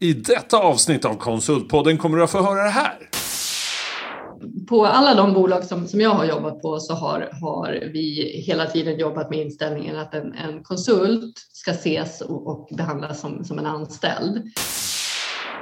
[0.00, 2.94] I detta avsnitt av Konsultpodden kommer du att få höra det här.
[4.68, 8.66] På alla de bolag som, som jag har jobbat på så har, har vi hela
[8.66, 13.58] tiden jobbat med inställningen att en, en konsult ska ses och, och behandlas som, som
[13.58, 14.42] en anställd.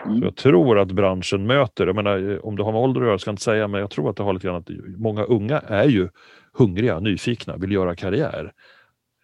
[0.06, 0.22] Mm.
[0.22, 3.28] Jag tror att branschen möter, jag menar, om det har med ålder att göra ska
[3.28, 5.88] jag inte säga, men jag tror att det har lite grann att många unga är
[5.88, 6.08] ju
[6.52, 8.52] hungriga, nyfikna, vill göra karriär.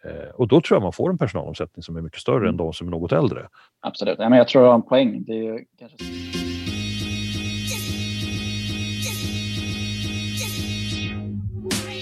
[0.05, 2.49] Eh, och då tror jag man får en personalomsättning som är mycket större mm.
[2.49, 3.47] än de som är något äldre.
[3.81, 5.23] Absolut, ja, men jag tror du har en poäng.
[5.23, 5.97] Det är kanske...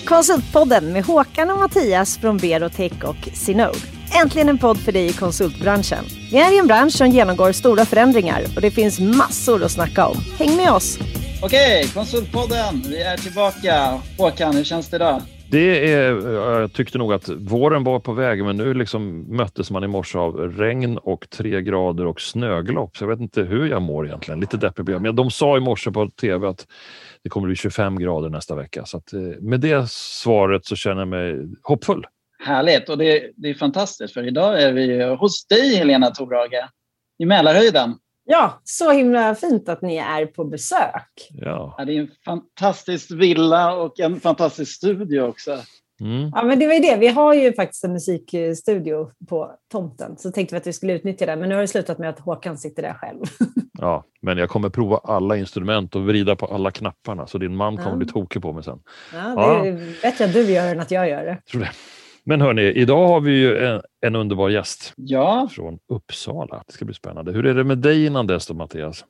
[0.05, 3.77] Konsultpodden med Håkan och Mattias från Berotech och Sinode.
[4.23, 6.05] Äntligen en podd för dig i konsultbranschen.
[6.31, 10.08] Vi är i en bransch som genomgår stora förändringar och det finns massor att snacka
[10.08, 10.17] om.
[10.39, 11.00] Häng med oss!
[11.44, 14.00] Okej, Konsultpodden, vi är tillbaka.
[14.17, 15.22] Håkan, hur känns det idag?
[15.52, 19.84] Det är, jag tyckte nog att våren var på väg, men nu liksom möttes man
[19.84, 22.98] i morse av regn och tre grader och snöglopp.
[22.98, 24.39] Så jag vet inte hur jag mår egentligen.
[24.39, 26.67] Lite deppig blev Men de sa i morse på tv att
[27.23, 28.86] det kommer bli 25 grader nästa vecka.
[28.86, 32.05] Så att, eh, med det svaret så känner jag mig hoppfull.
[32.44, 36.70] Härligt och det, det är fantastiskt för idag är vi hos dig Helena Torhage
[37.20, 37.95] i Mälarhöjden.
[38.31, 41.30] Ja, så himla fint att ni är på besök.
[41.30, 41.75] Ja.
[41.77, 45.58] ja det är en fantastisk villa och en fantastisk studio också.
[46.02, 46.31] Mm.
[46.36, 46.97] Ja, men det var ju det.
[46.97, 51.25] Vi har ju faktiskt en musikstudio på tomten, så tänkte vi att vi skulle utnyttja
[51.25, 51.39] den.
[51.39, 53.19] Men nu har det slutat med att Håkan sitter där själv.
[53.81, 57.77] Ja, men jag kommer prova alla instrument och vrida på alla knapparna, så din man
[57.77, 57.95] kommer ja.
[57.95, 58.80] bli tokig på mig sen.
[59.14, 59.93] Ja, det är ja.
[60.02, 61.38] bättre att du gör det än att jag gör det.
[61.52, 61.69] Tror det.
[62.30, 65.49] Men hörni, idag har vi ju en, en underbar gäst ja.
[65.52, 66.63] från Uppsala.
[66.67, 67.31] Det ska bli spännande.
[67.31, 69.05] Hur är det med dig innan dess då, Mattias?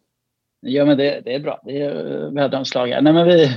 [0.61, 1.61] Ja, men det, det är bra.
[1.65, 3.51] Det är väderomslag Nej, men vi,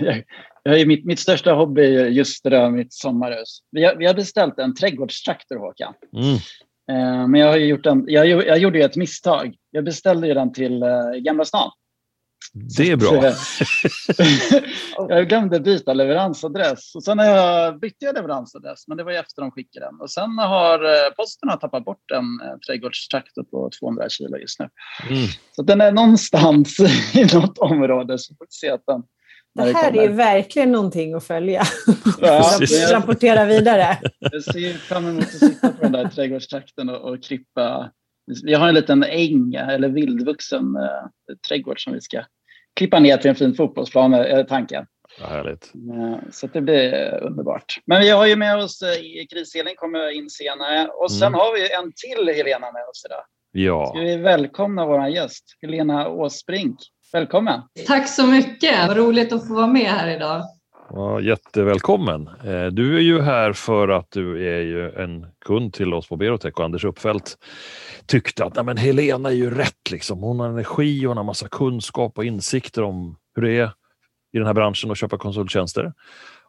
[0.62, 3.58] jag, jag mitt, mitt största hobby är just det där, mitt sommarhus.
[3.70, 5.94] Vi har, vi har beställt en trädgårdstraktor, Håkan.
[6.16, 6.34] Mm.
[6.90, 9.54] Eh, men jag, har gjort en, jag, jag gjorde ju ett misstag.
[9.70, 11.70] Jag beställde den till eh, Gamla stan.
[12.56, 13.32] Det är bra.
[15.08, 19.18] jag glömde byta leveransadress och sen har jag bytte jag leveransadress, men det var ju
[19.18, 20.00] efter de skickade den.
[20.00, 24.60] Och sen har eh, posten har tappat bort en eh, trädgårdstraktor på 200 kilo just
[24.60, 24.68] nu.
[25.10, 25.28] Mm.
[25.56, 26.80] Så den är någonstans
[27.14, 29.02] i något område, så får vi se att den
[29.54, 31.62] det här det är verkligen någonting att följa.
[32.20, 32.58] Ja,
[32.90, 33.98] Rapportera vidare.
[34.18, 37.90] Jag ser fram emot att sitta på den där trädgårdstrakten och, och klippa.
[38.44, 42.24] Vi har en liten äng, eller vildvuxen eh, trädgård som vi ska
[42.76, 44.86] klippa ner till en fin fotbollsplan är tanken.
[45.20, 45.72] Ja, härligt.
[46.30, 47.78] Så det blir underbart.
[47.86, 51.40] Men vi har ju med oss eh, Krishelin kommer in senare och sen mm.
[51.40, 53.24] har vi en till Helena med oss idag.
[53.52, 53.86] Ja.
[53.86, 56.76] Ska vi välkomna vår gäst Helena Åsbrink.
[57.12, 57.60] Välkommen!
[57.86, 58.88] Tack så mycket!
[58.88, 60.42] Vad roligt att få vara med här idag.
[60.96, 62.28] Ja, jättevälkommen!
[62.44, 66.16] Eh, du är ju här för att du är ju en kund till oss på
[66.16, 67.38] Berotech och Anders Uppfeldt
[68.06, 69.90] tyckte att Nej, men Helena är ju rätt.
[69.90, 70.22] Liksom.
[70.22, 73.70] Hon har energi och hon har massa kunskap och insikter om hur det är
[74.32, 75.92] i den här branschen att köpa konsulttjänster.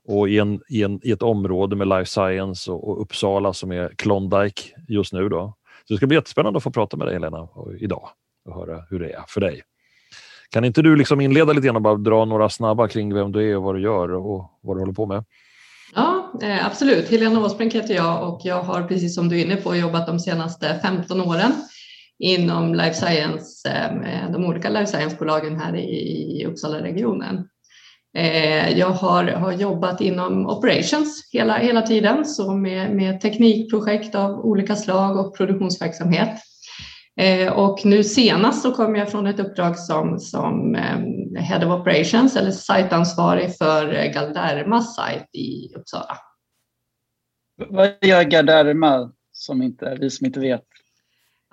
[0.03, 3.71] Och i, en, i, en, i ett område med life science och, och, Uppsala som
[3.71, 5.29] är Klondike just nu.
[5.29, 5.53] Då.
[5.87, 7.47] Så det ska bli jättespännande att få prata med dig Helena
[7.79, 8.09] idag
[8.45, 9.61] och höra hur det är för dig.
[10.55, 13.51] Kan inte du liksom inleda lite grann och bara dra några snabba kring vem du
[13.51, 15.23] är och vad du gör och vad du håller på med?
[15.95, 17.09] Ja, eh, absolut.
[17.09, 20.19] Helena Åsbrink heter jag och jag har precis som du är inne på jobbat de
[20.19, 21.51] senaste 15 åren
[22.19, 27.47] inom life science, eh, de olika life science-bolagen här i Uppsala-regionen.
[28.17, 34.45] Eh, jag har, har jobbat inom operations hela, hela tiden, så med, med teknikprojekt av
[34.45, 36.39] olika slag och produktionsverksamhet.
[37.17, 41.81] Eh, och nu senast så kom jag från ett uppdrag som, som eh, Head of
[41.81, 46.17] Operations eller sajtansvarig för eh, Galdermas sajt i Uppsala.
[47.69, 50.65] Vad gör Galderma som inte, vi som inte vet?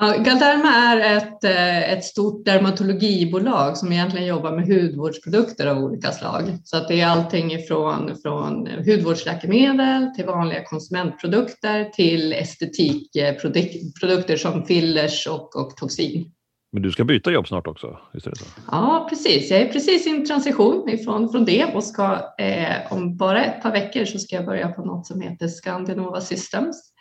[0.02, 6.12] Ja, Galderma är ett, eh, ett stort dermatologibolag som egentligen jobbar med hudvårdsprodukter av olika
[6.12, 6.58] slag.
[6.64, 15.26] Så att det är allting ifrån från hudvårdsläkemedel till vanliga konsumentprodukter till estetikprodukter som fillers
[15.26, 16.30] och, och toxin.
[16.72, 17.98] Men du ska byta jobb snart också?
[18.22, 18.30] Så?
[18.70, 19.50] Ja, precis.
[19.50, 23.62] Jag är precis i en transition ifrån, från det och ska eh, om bara ett
[23.62, 26.91] par veckor så ska jag börja på något som heter Scandinova Systems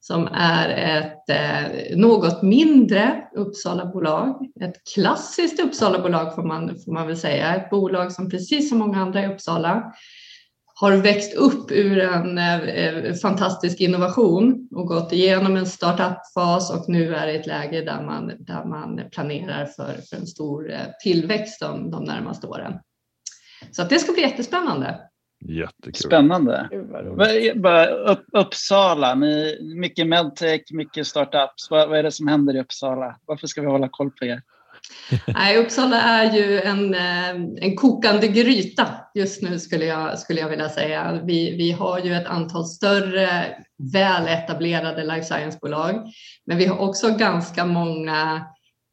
[0.00, 4.48] som är ett eh, något mindre Uppsalabolag.
[4.60, 7.54] Ett klassiskt Uppsalabolag får man, får man väl säga.
[7.54, 9.92] Ett bolag som precis som många andra i Uppsala
[10.80, 17.14] har växt upp ur en eh, fantastisk innovation och gått igenom en startup-fas och nu
[17.14, 21.60] är i ett läge där man, där man planerar för, för en stor eh, tillväxt
[21.60, 22.72] de, de närmaste åren.
[23.70, 25.00] Så att det ska bli jättespännande.
[25.40, 25.94] Jättekul.
[25.94, 26.68] Spännande.
[28.06, 31.70] Upp, Uppsala, ni, mycket medtech, mycket startups.
[31.70, 33.16] Vad, vad är det som händer i Uppsala?
[33.26, 34.42] Varför ska vi hålla koll på er?
[35.26, 37.30] Nej, Uppsala är ju en, eh,
[37.64, 41.20] en kokande gryta just nu skulle jag, skulle jag vilja säga.
[41.24, 43.56] Vi, vi har ju ett antal större
[43.92, 46.12] väletablerade life science-bolag,
[46.46, 48.46] men vi har också ganska många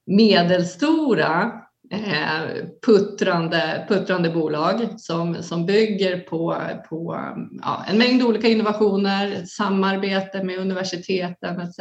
[0.06, 1.52] medelstora
[1.92, 6.58] Eh, puttrande, puttrande bolag som, som bygger på,
[6.90, 7.16] på
[7.62, 11.80] ja, en mängd olika innovationer, samarbete med universiteten etc.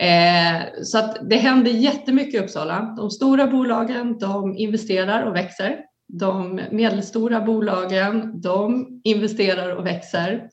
[0.00, 2.94] Eh, så att det händer jättemycket i Uppsala.
[2.96, 5.76] De stora bolagen de investerar och växer.
[6.08, 10.48] De medelstora bolagen de investerar och växer.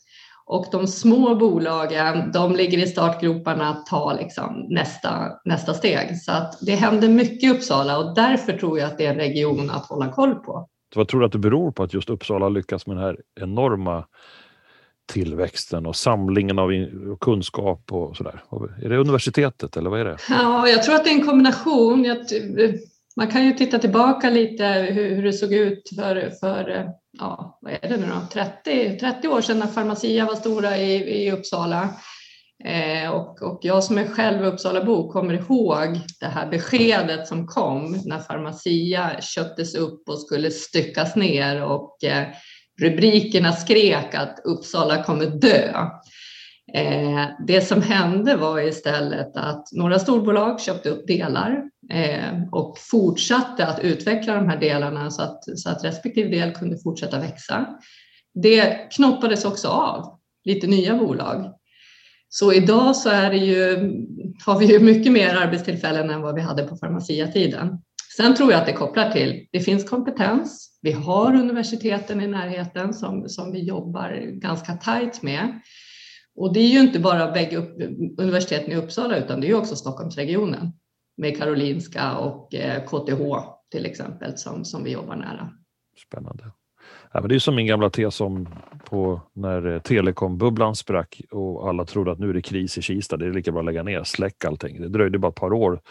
[0.48, 6.18] Och de små bolagen de ligger i startgroparna att ta liksom nästa, nästa steg.
[6.22, 9.20] Så att det händer mycket i Uppsala och därför tror jag att det är en
[9.20, 10.70] region att hålla koll på.
[10.94, 13.18] Så vad tror du att det beror på att just Uppsala lyckas med den här
[13.42, 14.06] enorma
[15.14, 16.70] tillväxten och samlingen av
[17.22, 18.44] kunskap och sådär?
[18.84, 20.18] Är det universitetet eller vad är det?
[20.30, 22.06] Ja, jag tror att det är en kombination.
[23.18, 26.88] Man kan ju titta tillbaka lite hur, det såg ut för, för
[27.20, 28.28] ja, vad är det nu då?
[28.34, 31.90] 30, 30 år sedan när Pharmacia var stora i, i Uppsala.
[32.64, 38.02] Eh, och, och jag som är själv Uppsalabo kommer ihåg det här beskedet som kom
[38.06, 42.28] när Pharmacia köptes upp och skulle styckas ner och eh,
[42.82, 45.90] rubrikerna skrek att Uppsala kommer dö.
[46.74, 53.68] Eh, det som hände var istället att några storbolag köpte upp delar eh, och fortsatte
[53.68, 57.66] att utveckla de här delarna så att, så att respektive del kunde fortsätta växa.
[58.34, 61.54] Det knoppades också av lite nya bolag.
[62.30, 63.92] Så idag så är det ju,
[64.46, 67.78] har vi ju mycket mer arbetstillfällen än vad vi hade på farmaciatiden.
[68.18, 72.94] Sen tror jag att det kopplar till, det finns kompetens, vi har universiteten i närheten
[72.94, 75.60] som, som vi jobbar ganska tajt med.
[76.36, 77.76] Och det är ju inte bara bägge upp,
[78.18, 80.72] universiteten i Uppsala utan det är också Stockholmsregionen
[81.18, 83.22] med Karolinska och eh, KTH
[83.72, 85.50] till exempel som, som vi jobbar nära.
[86.08, 86.52] Spännande.
[87.14, 88.50] Ja, men det är som min gamla tes om
[88.90, 93.18] på när eh, telekombubblan sprack och alla trodde att nu är det kris i Kista,
[93.18, 94.82] det är lika bra att lägga ner, släck allting.
[94.82, 95.82] Det dröjde bara ett par år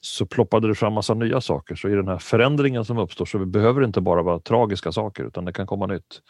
[0.00, 1.74] så ploppade det fram massa nya saker.
[1.74, 5.24] Så i den här förändringen som uppstår så behöver det inte bara vara tragiska saker
[5.24, 6.22] utan det kan komma nytt.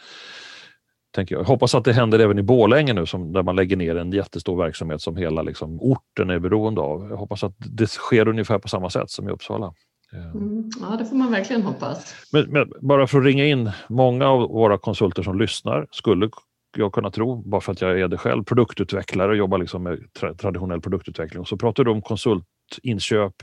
[1.14, 1.42] Tänker jag.
[1.42, 4.12] jag hoppas att det händer även i Bålänge nu som, där man lägger ner en
[4.12, 7.10] jättestor verksamhet som hela liksom, orten är beroende av.
[7.10, 9.74] Jag hoppas att det sker ungefär på samma sätt som i Uppsala.
[10.12, 10.70] Mm.
[10.80, 12.14] Ja, det får man verkligen hoppas.
[12.32, 16.30] Men, men, bara för att ringa in, många av våra konsulter som lyssnar skulle
[16.76, 20.12] jag kunna tro, bara för att jag är det själv, produktutvecklare och jobbar liksom med
[20.12, 21.40] tra traditionell produktutveckling.
[21.40, 23.34] Och så pratar du om konsultinköp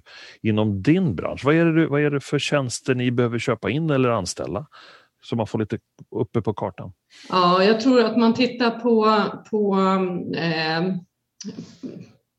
[0.42, 1.46] inom din bransch.
[1.46, 4.68] Vad är, det, vad är det för tjänster ni behöver köpa in eller anställa?
[5.22, 5.78] Så man får lite
[6.16, 6.94] uppe på kartan.
[7.30, 9.76] Ja, jag tror att man tittar på, på
[10.36, 10.96] eh,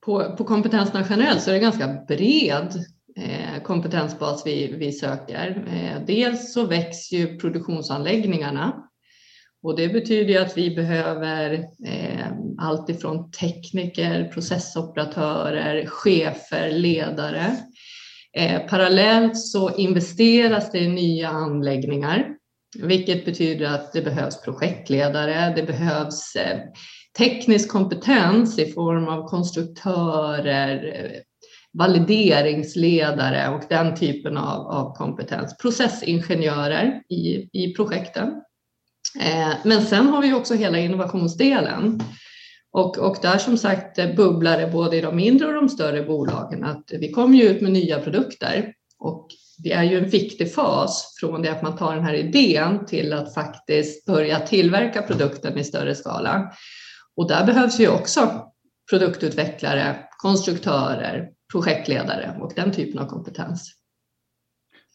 [0.04, 2.84] på, på kompetenserna generellt så är det ganska bred
[3.18, 5.64] Eh, kompetensbas vi, vi söker.
[5.72, 8.84] Eh, dels så växer ju produktionsanläggningarna
[9.62, 11.52] och det betyder att vi behöver
[11.86, 12.26] eh,
[12.58, 17.56] allt ifrån tekniker, processoperatörer, chefer, ledare.
[18.36, 22.34] Eh, parallellt så investeras det i nya anläggningar,
[22.76, 26.58] vilket betyder att det behövs projektledare, det behövs eh,
[27.18, 31.20] teknisk kompetens i form av konstruktörer, eh,
[31.72, 35.56] valideringsledare och den typen av, av kompetens.
[35.56, 38.28] Processingenjörer i, i projekten.
[39.20, 42.00] Eh, men sen har vi också hela innovationsdelen.
[42.72, 46.64] Och, och där som sagt bubblar det både i de mindre och de större bolagen
[46.64, 51.16] att vi kommer ju ut med nya produkter och det är ju en viktig fas
[51.20, 55.64] från det att man tar den här idén till att faktiskt börja tillverka produkten i
[55.64, 56.52] större skala.
[57.16, 58.52] Och där behövs ju också
[58.90, 63.74] produktutvecklare, konstruktörer, projektledare och den typen av kompetens.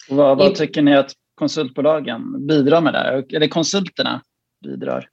[0.09, 3.35] Vad, vad tycker ni att konsultbolagen bidrar med där?
[3.35, 4.21] Eller konsulterna
[4.63, 5.09] bidrar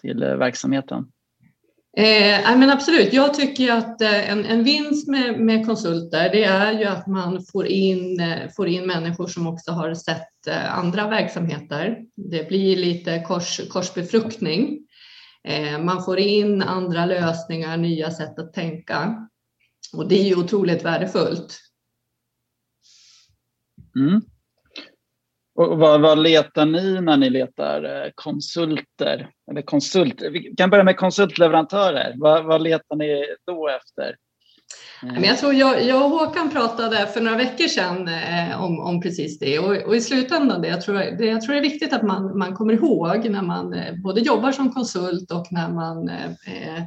[0.00, 1.06] till eh, verksamheten?
[1.98, 6.72] Eh, men absolut, jag tycker att eh, en, en vinst med, med, konsulter det är
[6.72, 11.08] ju att man får in, eh, får in människor som också har sett eh, andra
[11.08, 11.98] verksamheter.
[12.16, 14.78] Det blir lite kors, korsbefruktning.
[15.44, 19.28] Eh, man får in andra lösningar, nya sätt att tänka.
[19.92, 21.60] Och det är ju otroligt värdefullt.
[23.96, 24.20] Mm.
[25.58, 29.30] Och vad, vad, letar ni när ni letar eh, konsulter?
[29.50, 32.14] Eller konsult, vi kan börja med konsultleverantörer.
[32.16, 34.16] Vad, vad letar ni då efter?
[35.02, 39.00] Men jag, tror jag, jag och Håkan pratade för några veckor sedan eh, om, om
[39.00, 41.92] precis det och, och i slutändan det jag, tror, det, jag tror det är viktigt
[41.92, 46.08] att man, man kommer ihåg när man eh, både jobbar som konsult och när man
[46.08, 46.82] eh,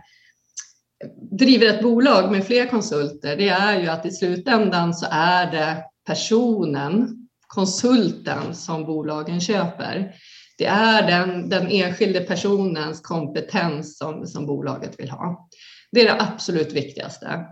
[1.32, 3.38] driver ett bolag med fler konsulter.
[3.38, 7.21] Det är ju att i slutändan så är det personen,
[7.56, 10.16] konsulten som bolagen köper.
[10.58, 15.50] Det är den, den enskilde personens kompetens som, som bolaget vill ha.
[15.92, 17.46] Det är det absolut viktigaste.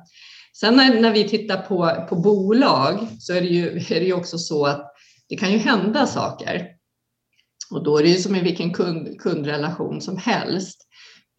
[0.60, 4.14] Sen när, när vi tittar på, på bolag så är det, ju, är det ju
[4.14, 4.94] också så att
[5.30, 6.68] det kan ju hända saker.
[7.72, 10.88] Och då är det ju som i vilken kund, kundrelation som helst.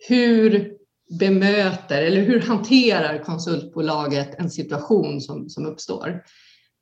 [0.09, 0.73] Hur
[1.19, 6.23] bemöter eller hur hanterar konsultbolaget en situation som, som uppstår?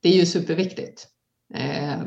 [0.02, 1.08] Det är ju superviktigt.
[1.54, 2.02] Eh,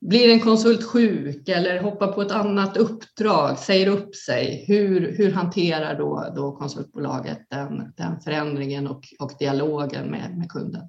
[0.00, 5.32] blir en konsult sjuk eller hoppar på ett annat uppdrag, säger upp sig, hur, hur
[5.32, 10.88] hanterar då, då konsultbolaget den, den förändringen och, och dialogen med, med kunden?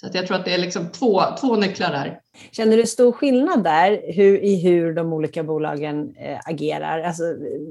[0.00, 2.20] Så att jag tror att det är liksom två, två nycklar där.
[2.52, 7.00] Känner du stor skillnad där hur, i hur de olika bolagen eh, agerar?
[7.00, 7.22] Alltså,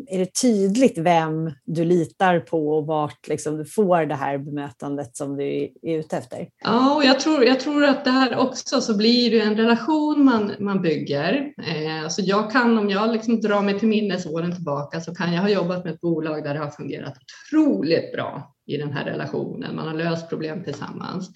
[0.07, 5.17] är det tydligt vem du litar på och vart liksom, du får det här bemötandet
[5.17, 6.48] som du är ute efter?
[6.63, 10.25] Ja, och jag tror, jag tror att det här också så blir det en relation
[10.25, 11.53] man, man bygger.
[11.67, 15.34] Eh, alltså jag kan, om jag liksom drar mig till minnes åren tillbaka så kan
[15.34, 17.13] jag ha jobbat med ett bolag där det har fungerat
[17.51, 19.75] otroligt bra i den här relationen.
[19.75, 21.31] Man har löst problem tillsammans.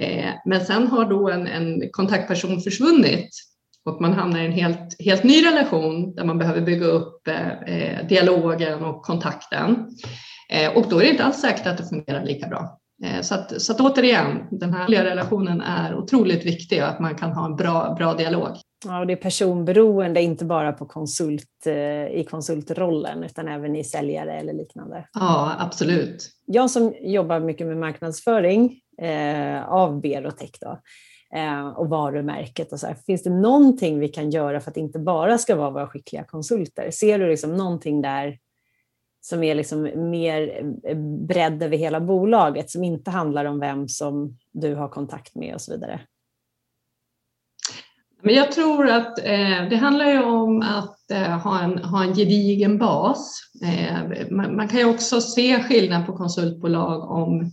[0.00, 3.30] Eh, men sen har då en, en kontaktperson försvunnit
[3.86, 8.06] och man hamnar i en helt, helt ny relation där man behöver bygga upp eh,
[8.08, 9.90] dialogen och kontakten.
[10.52, 12.78] Eh, och då är det inte alls säkert att det fungerar lika bra.
[13.04, 17.14] Eh, så, att, så att återigen, den här relationen är otroligt viktig och att man
[17.14, 18.56] kan ha en bra, bra dialog.
[18.84, 21.66] Ja, och det är personberoende, inte bara på konsult,
[22.10, 25.08] i konsultrollen utan även i säljare eller liknande.
[25.12, 26.30] Ja, absolut.
[26.46, 30.80] Jag som jobbar mycket med marknadsföring eh, av Berotech då,
[31.38, 32.72] eh, och varumärket.
[32.72, 32.94] Och så här.
[32.94, 36.24] Finns det någonting vi kan göra för att det inte bara ska vara våra skickliga
[36.24, 36.90] konsulter?
[36.90, 38.38] Ser du liksom någonting där
[39.20, 44.38] som är liksom mer eh, bredd över hela bolaget, som inte handlar om vem som
[44.52, 46.00] du har kontakt med och så vidare?
[48.22, 52.14] Men jag tror att eh, det handlar ju om att eh, ha, en, ha en
[52.14, 53.40] gedigen bas.
[53.62, 57.50] Eh, man, man, kan ju också se skillnad på konsultbolag om Eh,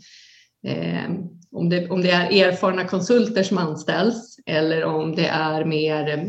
[0.67, 1.11] Eh,
[1.51, 6.23] om, det, om det är erfarna konsulter som anställs eller om det är mer eh,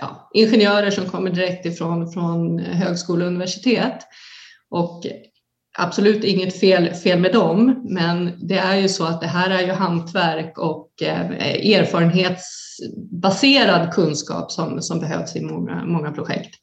[0.00, 3.98] ja, ingenjörer som kommer direkt ifrån från högskola och universitet.
[4.70, 5.06] Och
[5.78, 9.66] absolut inget fel, fel med dem, men det är ju så att det här är
[9.66, 11.30] ju hantverk och eh,
[11.78, 16.54] erfarenhetsbaserad kunskap som, som behövs i många, många projekt.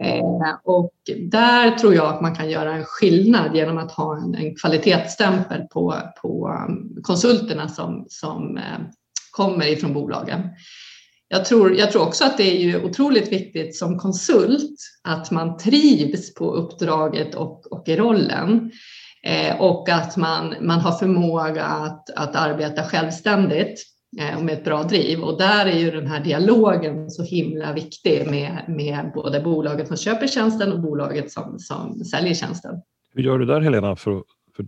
[0.00, 0.92] Eh, och
[1.30, 5.62] där tror jag att man kan göra en skillnad genom att ha en, en kvalitetsstämpel
[5.62, 8.80] på, på um, konsulterna som, som eh,
[9.30, 10.40] kommer ifrån bolagen.
[11.28, 15.56] Jag tror, jag tror också att det är ju otroligt viktigt som konsult att man
[15.56, 18.70] trivs på uppdraget och, och i rollen
[19.26, 23.91] eh, och att man, man har förmåga att, att arbeta självständigt
[24.36, 25.20] och med ett bra driv.
[25.20, 29.96] Och där är ju den här dialogen så himla viktig med, med både bolaget som
[29.96, 32.80] köper tjänsten och bolaget som, som säljer tjänsten.
[33.14, 33.96] Hur gör du där Helena?
[33.96, 34.22] För,
[34.56, 34.66] för,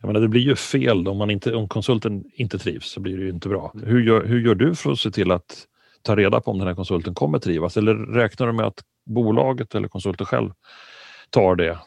[0.00, 3.16] jag menar, det blir ju fel om, man inte, om konsulten inte trivs så blir
[3.16, 3.72] det ju inte bra.
[3.84, 5.66] Hur gör, hur gör du för att se till att
[6.02, 7.76] ta reda på om den här konsulten kommer trivas?
[7.76, 10.50] Eller räknar du med att bolaget eller konsulten själv
[11.30, 11.78] tar det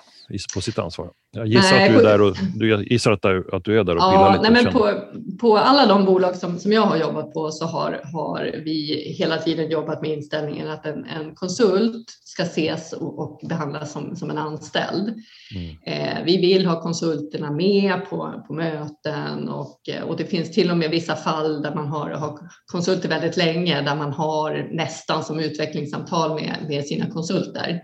[0.54, 1.10] på sitt ansvar?
[1.32, 3.84] Jag gissar nej, att du är där och, du gissar att, du, att du är
[3.84, 4.52] där och ja, lite.
[4.52, 5.02] Nej, men på,
[5.42, 9.38] på alla de bolag som, som jag har jobbat på så har, har vi hela
[9.38, 14.30] tiden jobbat med inställningen att en, en konsult ska ses och, och behandlas som, som
[14.30, 15.16] en anställd.
[15.56, 15.78] Mm.
[15.86, 20.78] Eh, vi vill ha konsulterna med på, på möten och, och det finns till och
[20.78, 25.40] med vissa fall där man har, har konsulter väldigt länge där man har nästan som
[25.40, 27.82] utvecklingssamtal med, med sina konsulter.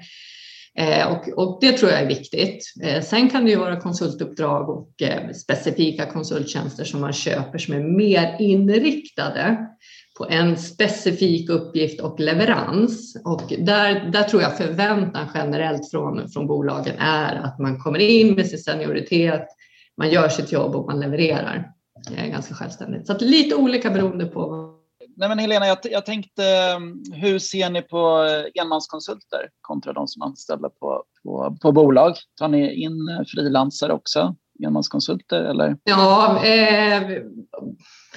[0.78, 2.74] Eh, och, och, det tror jag är viktigt.
[2.84, 7.74] Eh, sen kan det ju vara konsultuppdrag och eh, specifika konsulttjänster som man köper som
[7.74, 9.68] är mer inriktade
[10.18, 13.16] på en specifik uppgift och leverans.
[13.26, 18.36] Och där, där tror jag förväntan generellt från, från bolagen är att man kommer in
[18.36, 19.48] med sin senioritet,
[19.98, 21.72] man gör sitt jobb och man levererar
[22.18, 23.08] eh, ganska självständigt.
[23.08, 24.74] Så lite olika beroende på
[25.18, 30.08] nej men Helena, jag, jag, tänkte, mm, hur ser ni på eh, enmanskonsulter kontra de
[30.08, 32.16] som är anställda på, på, på bolag?
[32.40, 35.44] Tar ni in eh, frilansare också, enmanskonsulter?
[35.44, 35.78] Eller?
[35.84, 37.04] Ja, eh,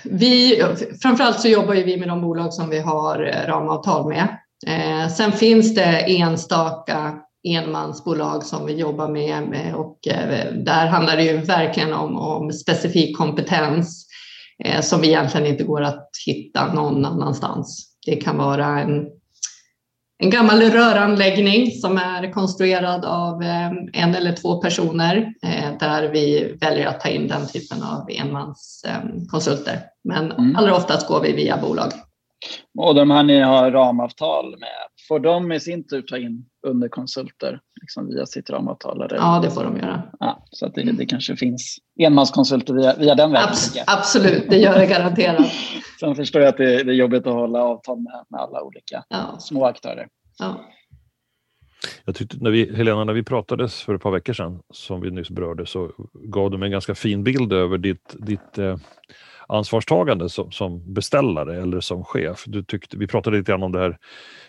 [0.04, 0.62] vi,
[1.02, 4.38] framförallt så jobbar vi med de bolag som vi har eh, ramavtal med.
[4.66, 7.14] Eh, sen finns det enstaka
[7.48, 9.98] enmansbolag som vi jobbar med och
[10.64, 14.05] där handlar det ju verkligen om, om specifik kompetens
[14.80, 17.88] som egentligen inte går att hitta någon annanstans.
[18.06, 19.06] Det kan vara en
[20.18, 26.56] en gammal röranläggning som är konstruerad av eh, en eller två personer eh, där vi
[26.60, 29.80] väljer att ta in den typen av enmanskonsulter.
[30.04, 30.56] Men mm.
[30.56, 31.92] allra oftast går vi via bolag.
[32.78, 34.68] Och de här ni har ramavtal med,
[35.08, 39.02] får de i sin tur ta in underkonsulter liksom via sitt ramavtal?
[39.02, 39.16] Eller?
[39.16, 40.02] Ja, det får de göra.
[40.20, 43.48] Ja, så att det, det kanske finns enmanskonsulter via, via den vägen?
[43.48, 45.46] Abs absolut, det gör det garanterat.
[46.00, 49.04] Sen förstår jag att det, det är jobbigt att hålla avtal med, med alla olika
[49.08, 49.36] ja.
[49.38, 50.08] små aktörer.
[50.38, 50.60] Ja.
[52.04, 55.10] Jag tyckte när vi, Helena, när vi pratades för ett par veckor sedan, som vi
[55.10, 58.76] nyss berörde, så gav du mig en ganska fin bild över ditt, ditt eh,
[59.48, 62.44] ansvarstagande som, som, beställare eller som chef.
[62.46, 63.98] Du tyckte, vi pratade lite grann om det här,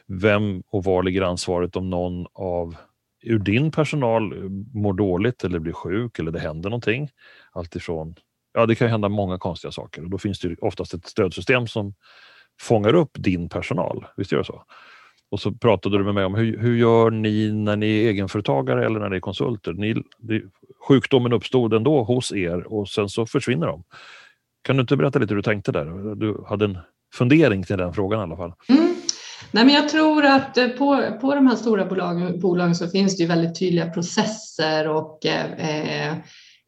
[0.08, 2.76] vem och var ligger ansvaret om någon av
[3.24, 7.10] ur din personal mår dåligt eller blir sjuk eller det händer någonting.
[7.52, 8.16] Alltifrån,
[8.54, 11.94] ja det kan hända många konstiga saker och då finns det oftast ett stödsystem som
[12.62, 14.06] fångar upp din personal.
[14.18, 14.64] Visst gör det så?
[15.30, 18.86] Och så pratade du med mig om hur, hur gör ni när ni är egenföretagare
[18.86, 19.74] eller när ni är konsulter?
[19.74, 20.42] Ni, det,
[20.88, 23.84] sjukdomen uppstod ändå hos er och sen så försvinner de.
[24.68, 26.16] Kan du inte berätta lite hur du tänkte där?
[26.16, 26.78] Du hade en
[27.14, 28.54] fundering till den frågan i alla fall.
[28.70, 28.96] Mm.
[29.52, 33.18] Nej, men jag tror att eh, på, på de här stora bolagen, bolagen så finns
[33.18, 36.16] det ju väldigt tydliga processer och eh, eh,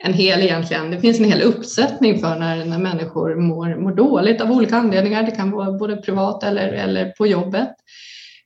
[0.04, 4.42] en hel egentligen, det finns en hel uppsättning för när, när människor mår, mår dåligt
[4.42, 5.24] av olika anledningar.
[5.24, 7.72] Det kan vara både privat eller, eller på jobbet.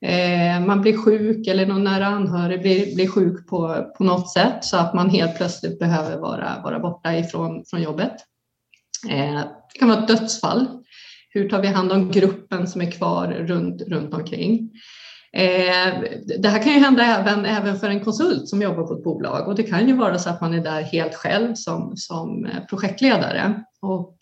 [0.01, 4.65] Eh, man blir sjuk eller någon nära anhörig blir, blir sjuk på, på något sätt
[4.65, 8.15] så att man helt plötsligt behöver vara, vara borta ifrån från jobbet.
[9.09, 9.39] Eh,
[9.73, 10.67] det kan vara ett dödsfall.
[11.29, 14.71] Hur tar vi hand om gruppen som är kvar runt, runt omkring?
[15.33, 15.93] Eh,
[16.39, 19.47] det här kan ju hända även, även för en konsult som jobbar på ett bolag
[19.47, 22.65] och det kan ju vara så att man är där helt själv som, som eh,
[22.69, 23.63] projektledare.
[23.81, 24.17] Och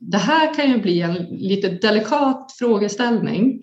[0.00, 3.60] det här kan ju bli en lite delikat frågeställning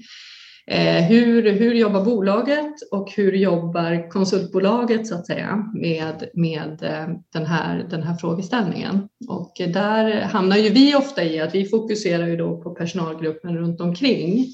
[1.08, 7.46] hur, hur jobbar bolaget och hur jobbar konsultbolaget så att säga med, med eh, den,
[7.46, 9.08] här, den här frågeställningen?
[9.28, 13.82] Och där hamnar ju vi ofta i att vi fokuserar ju då på personalgruppen runt
[13.82, 14.46] omkring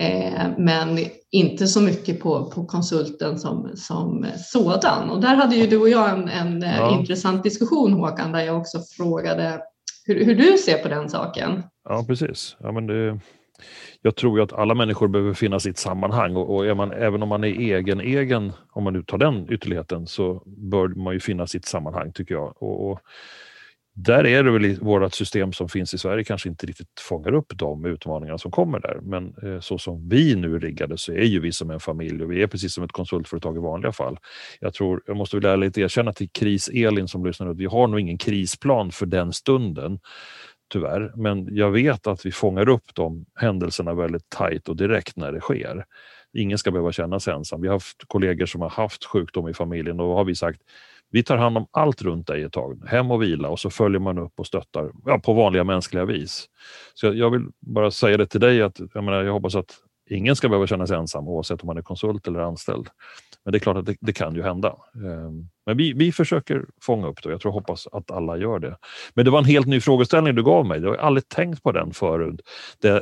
[0.00, 0.98] eh, men
[1.30, 5.10] inte så mycket på, på konsulten som, som sådan.
[5.10, 6.98] Och där hade ju du och jag en, en ja.
[6.98, 9.60] intressant diskussion Håkan, där jag också frågade
[10.04, 11.62] hur, hur du ser på den saken.
[11.88, 12.56] Ja, precis.
[12.60, 13.20] Ja, men det
[14.06, 17.22] jag tror ju att alla människor behöver finnas i ett sammanhang och, och man, även
[17.22, 21.20] om man är egen, egen, om man nu tar den ytterligheten, så bör man ju
[21.20, 22.62] finnas i ett sammanhang tycker jag.
[22.62, 23.00] Och, och
[23.94, 27.34] där är det väl i vårt system som finns i Sverige kanske inte riktigt fångar
[27.34, 28.98] upp de utmaningar som kommer där.
[29.02, 32.24] Men eh, så som vi nu är riggade så är ju vi som en familj
[32.24, 34.18] och vi är precis som ett konsultföretag i vanliga fall.
[34.60, 38.00] Jag tror, jag måste väl ärligt erkänna till Kris-Elin som lyssnar att vi har nog
[38.00, 39.98] ingen krisplan för den stunden
[40.74, 41.12] tyvärr.
[41.16, 45.40] Men jag vet att vi fångar upp de händelserna väldigt tajt och direkt när det
[45.40, 45.84] sker.
[46.32, 47.60] Ingen ska behöva känna sig ensam.
[47.60, 50.60] Vi har haft kollegor som har haft sjukdom i familjen och då har vi sagt
[51.10, 54.00] vi tar hand om allt runt dig ett tag, hem och vila och så följer
[54.00, 56.46] man upp och stöttar ja, på vanliga mänskliga vis.
[56.94, 59.74] Så jag, jag vill bara säga det till dig att jag, menar, jag hoppas att
[60.10, 62.88] ingen ska behöva känna sig ensam oavsett om man är konsult eller anställd.
[63.44, 64.76] Men det är klart att det, det kan ju hända.
[64.94, 68.36] Ehm, men vi, vi försöker fånga upp det och jag tror och hoppas att alla
[68.36, 68.76] gör det.
[69.14, 70.80] Men det var en helt ny frågeställning du gav mig.
[70.80, 72.40] Jag har aldrig tänkt på den förut.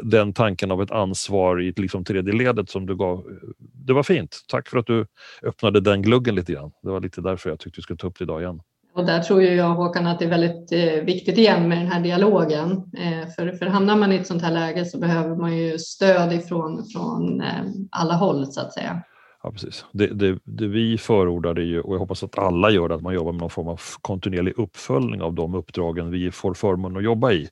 [0.03, 3.19] Den tanken av ett ansvar i liksom tredje ledet som du gav.
[3.19, 4.41] Eh, det var fint.
[4.49, 5.07] Tack för att du
[5.43, 6.71] öppnade den gluggen lite grann.
[6.83, 8.61] Det var lite därför jag tyckte vi skulle ta upp det idag igen.
[8.95, 12.01] Och där tror jag Håkan att det är väldigt eh, viktigt igen med den här
[12.01, 12.71] dialogen.
[12.99, 16.33] Eh, för, för hamnar man i ett sånt här läge så behöver man ju stöd
[16.33, 17.43] ifrån från
[17.91, 19.03] alla håll så att säga.
[19.43, 19.85] Ja, precis.
[19.93, 23.03] Det, det, det, vi förordar är ju, och jag hoppas att alla gör det, att
[23.03, 27.05] man jobbar med någon form av kontinuerlig uppföljning av de uppdragen vi får förmånen att
[27.05, 27.49] jobba i.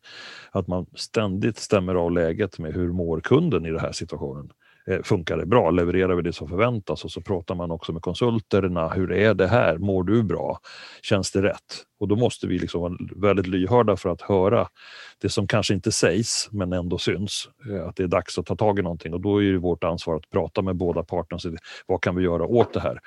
[0.50, 4.52] Att man ständigt stämmer av läget med hur mår kunden i den här situationen.
[4.90, 5.70] Eh, funkar det bra?
[5.70, 7.04] Levererar vi det som förväntas?
[7.04, 8.88] Och så pratar man också med konsulterna.
[8.88, 9.78] Hur är det här?
[9.78, 10.58] Mår du bra?
[11.02, 11.84] Känns det rätt?
[12.00, 14.68] Och då måste vi liksom vara väldigt lyhörda för att höra
[15.22, 17.48] det som kanske inte sägs men ändå syns.
[17.70, 19.84] Eh, att det är dags att ta tag i någonting och då är det vårt
[19.84, 21.58] ansvar att prata med båda parterna.
[21.86, 22.98] Vad kan vi göra åt det här?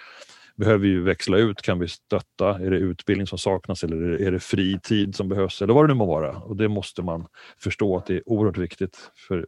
[0.55, 1.61] Behöver vi växla ut?
[1.61, 2.59] Kan vi stötta?
[2.59, 5.61] Är det utbildning som saknas eller är det fri tid som behövs?
[5.61, 6.37] Eller vad det nu må vara.
[6.37, 7.25] Och det måste man
[7.57, 9.11] förstå att det är oerhört viktigt.
[9.27, 9.45] För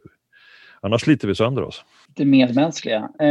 [0.86, 1.84] Annars sliter vi sönder oss.
[2.16, 3.08] Det medmänskliga.
[3.20, 3.28] Eh,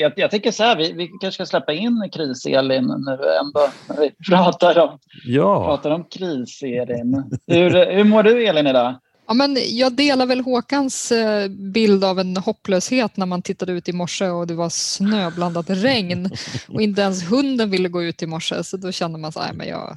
[0.00, 4.00] jag, jag tänker så här, vi, vi kanske ska släppa in kris-Elin nu ändå, när
[4.00, 5.64] vi pratar om, ja.
[5.64, 7.24] pratar om kris-Elin.
[7.46, 8.94] Hur, hur mår du Elin idag?
[9.26, 13.88] Ja, men jag delar väl Håkans eh, bild av en hopplöshet när man tittade ut
[13.88, 16.30] i morse och det var snöblandat regn
[16.68, 19.52] och inte ens hunden ville gå ut i morse så då kände man så här,
[19.52, 19.96] men jag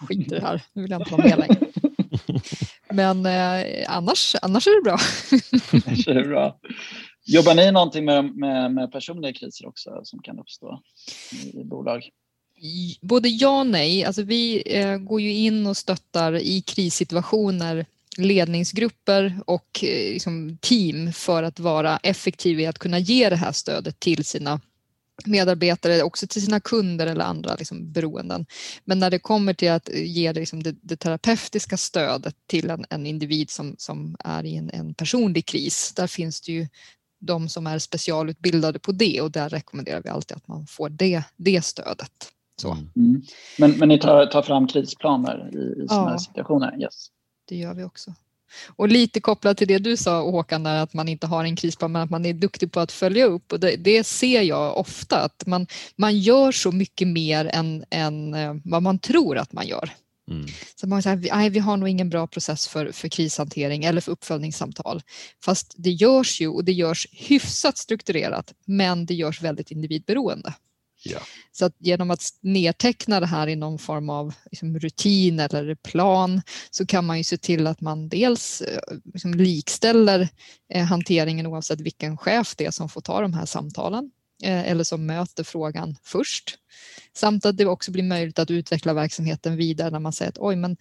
[0.00, 1.66] skiter i det här, nu vill jag inte vara med längre.
[2.90, 4.98] Men eh, annars, annars är det bra.
[5.86, 6.58] annars är det bra.
[7.30, 10.82] Jobbar ni någonting med, med, med personliga kriser också som kan uppstå
[11.32, 12.08] i, i bolag?
[13.00, 14.04] Både ja och nej.
[14.04, 17.86] Alltså vi eh, går ju in och stöttar i krissituationer
[18.18, 23.52] ledningsgrupper och eh, liksom team för att vara effektiva i att kunna ge det här
[23.52, 24.60] stödet till sina
[25.24, 28.46] medarbetare, också till sina kunder eller andra liksom beroenden.
[28.84, 32.84] Men när det kommer till att ge det, liksom det, det terapeutiska stödet till en,
[32.90, 36.68] en, individ som, som är i en, en personlig kris, där finns det ju
[37.18, 41.22] de som är specialutbildade på det och där rekommenderar vi alltid att man får det,
[41.36, 42.32] det stödet.
[42.60, 42.72] Så.
[42.72, 42.88] Mm.
[42.96, 43.22] mm.
[43.58, 46.18] Men, men ni tar, tar fram krisplaner i, i sådana ja.
[46.18, 46.82] situationer?
[46.82, 47.10] Yes
[47.48, 48.14] det gör vi också.
[48.76, 51.92] Och lite kopplat till det du sa Håkan, där att man inte har en krisplan
[51.92, 55.20] men att man är duktig på att följa upp och det, det ser jag ofta
[55.20, 59.66] att man, man gör så mycket mer än, än eh, vad man tror att man
[59.66, 59.90] gör.
[60.30, 60.46] Mm.
[60.76, 64.12] Så man säger, nej, vi har nog ingen bra process för, för krishantering eller för
[64.12, 65.02] uppföljningssamtal.
[65.44, 70.54] Fast det görs ju och det görs hyfsat strukturerat men det görs väldigt individberoende.
[71.02, 71.18] Ja.
[71.52, 76.42] Så att genom att nedteckna det här i någon form av liksom, rutin eller plan
[76.70, 80.28] så kan man ju se till att man dels eh, liksom, likställer
[80.74, 84.10] eh, hanteringen oavsett vilken chef det är som får ta de här samtalen
[84.44, 86.58] eller som möter frågan först.
[87.14, 90.56] Samt att det också blir möjligt att utveckla verksamheten vidare när man säger att oj,
[90.56, 90.76] men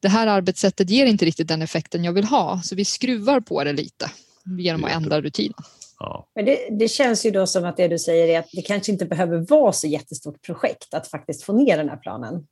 [0.00, 3.64] det här arbetssättet ger inte riktigt den effekten jag vill ha, så vi skruvar på
[3.64, 4.10] det lite
[4.58, 5.62] genom att ändra rutinen.
[5.98, 6.28] Ja.
[6.34, 8.92] Men det, det, känns ju då som att det du säger är att det kanske
[8.92, 12.46] inte behöver vara så jättestort projekt att faktiskt få ner den här planen.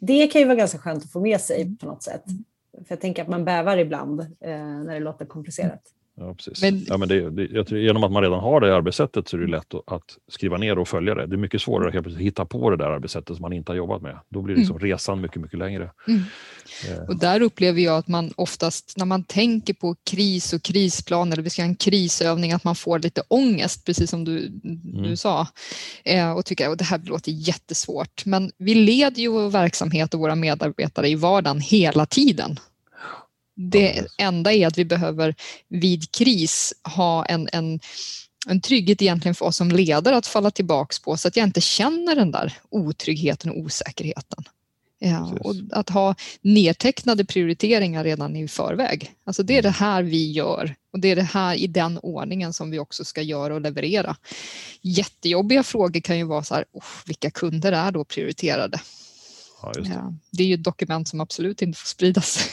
[0.00, 2.24] Det kan ju vara ganska skönt att få med sig på något sätt.
[2.72, 5.82] För jag tänker att man bävar ibland eh, när det låter komplicerat.
[6.20, 6.62] Ja, precis.
[6.62, 9.40] Men, ja, men det, det, tror, genom att man redan har det arbetssättet så är
[9.40, 11.26] det lätt att skriva ner och följa det.
[11.26, 14.02] Det är mycket svårare att hitta på det där arbetssättet som man inte har jobbat
[14.02, 14.18] med.
[14.28, 14.88] Då blir liksom mm.
[14.88, 15.90] resan mycket, mycket längre.
[16.08, 16.22] Mm.
[16.88, 17.08] Eh.
[17.08, 21.42] Och där upplever jag att man oftast när man tänker på kris och krisplan eller
[21.42, 25.02] vi ska ha en krisövning att man får lite ångest, precis som du, mm.
[25.02, 25.46] du sa.
[26.04, 28.24] Eh, och tycker att det här låter jättesvårt.
[28.26, 32.58] Men vi leder ju vår verksamhet och våra medarbetare i vardagen hela tiden.
[33.68, 35.34] Det enda är att vi behöver
[35.68, 37.80] vid kris ha en, en,
[38.46, 41.60] en trygghet egentligen för oss som ledare att falla tillbaks på så att jag inte
[41.60, 44.44] känner den där otryggheten och osäkerheten.
[45.02, 49.14] Ja, och att ha nedtecknade prioriteringar redan i förväg.
[49.24, 49.78] Alltså det är det mm.
[49.78, 53.22] här vi gör och det är det här i den ordningen som vi också ska
[53.22, 54.16] göra och leverera.
[54.80, 58.80] Jättejobbiga frågor kan ju vara så här, oh, vilka kunder är då prioriterade?
[59.62, 59.88] Ja, det.
[59.88, 60.42] Ja, det.
[60.42, 62.48] är ju ett dokument som absolut inte får spridas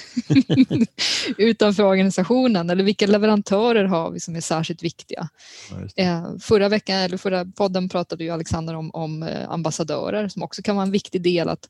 [1.38, 2.70] utanför organisationen.
[2.70, 5.30] Eller vilka leverantörer har vi som är särskilt viktiga?
[5.96, 10.43] Ja, eh, förra veckan, eller förra podden pratade ju Alexander om, om eh, ambassadörer som
[10.43, 11.70] också kan vara en viktig del att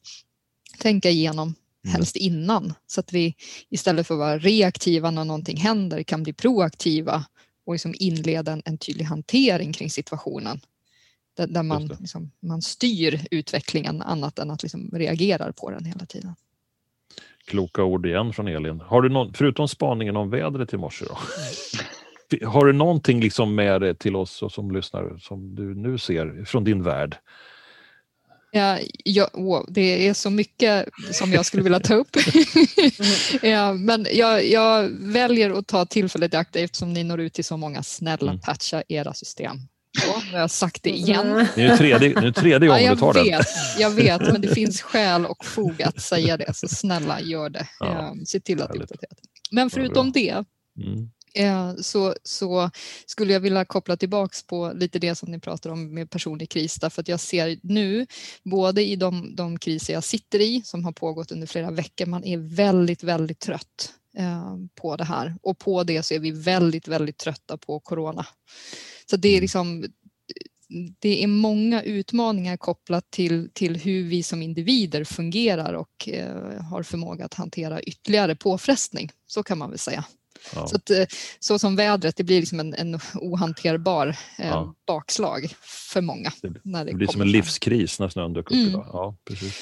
[0.80, 1.94] tänka igenom mm.
[1.96, 3.36] helst innan så att vi
[3.70, 7.26] istället för att vara reaktiva när någonting händer kan bli proaktiva
[7.66, 10.60] och liksom inleda en, en tydlig hantering kring situationen
[11.38, 16.06] där, där man, liksom, man styr utvecklingen annat än att liksom reagera på den hela
[16.06, 16.36] tiden.
[17.46, 18.80] Kloka ord igen från Elin.
[18.80, 21.18] Har du någon, förutom spaningen om vädret i morse, då,
[22.48, 26.84] har du någonting liksom med till oss som lyssnar som du nu ser från din
[26.84, 27.18] värld?
[28.52, 32.16] Ja, ja, wow, det är så mycket som jag skulle vilja ta upp.
[33.42, 37.46] ja, men jag, jag, väljer att ta tillfället i akt eftersom ni når ut till
[37.46, 37.84] så många.
[37.84, 38.42] Snälla mm.
[38.42, 39.58] patcha era system.
[39.98, 41.48] Så, nu har jag sagt det igen.
[41.56, 43.46] Det är tredje, nu tredje gången ja, du tar vet, den.
[43.80, 47.68] Jag vet, men det finns skäl och fog att säga det, så snälla gör det.
[47.80, 49.18] Ja, Se till att det är uppdaterat.
[49.52, 50.44] Men förutom det
[50.84, 51.10] mm.
[51.38, 52.72] Eh, så, så
[53.06, 56.76] skulle jag vilja koppla tillbaks på lite det som ni pratar om med personlig kris
[56.76, 58.06] därför att jag ser nu
[58.44, 62.24] både i de, de kriser jag sitter i som har pågått under flera veckor, man
[62.24, 66.88] är väldigt, väldigt trött eh, på det här och på det så är vi väldigt,
[66.88, 68.26] väldigt trötta på corona.
[69.10, 69.42] Så det är mm.
[69.42, 69.86] liksom
[71.00, 76.84] det är många utmaningar kopplat till, till hur vi som individer fungerar och eh, har
[76.84, 79.12] förmåga att hantera ytterligare påfrestning.
[79.28, 80.06] Så kan man väl säga.
[80.56, 80.68] Ja.
[80.68, 81.06] Så, att, eh,
[81.40, 84.76] så som vädret, det blir liksom en, en ohanterbar eh, ja.
[84.88, 86.32] bakslag för många.
[86.42, 88.68] Det, när det, det blir som en livskris när snön dök upp mm.
[88.68, 88.88] idag.
[88.94, 89.62] Ja, precis.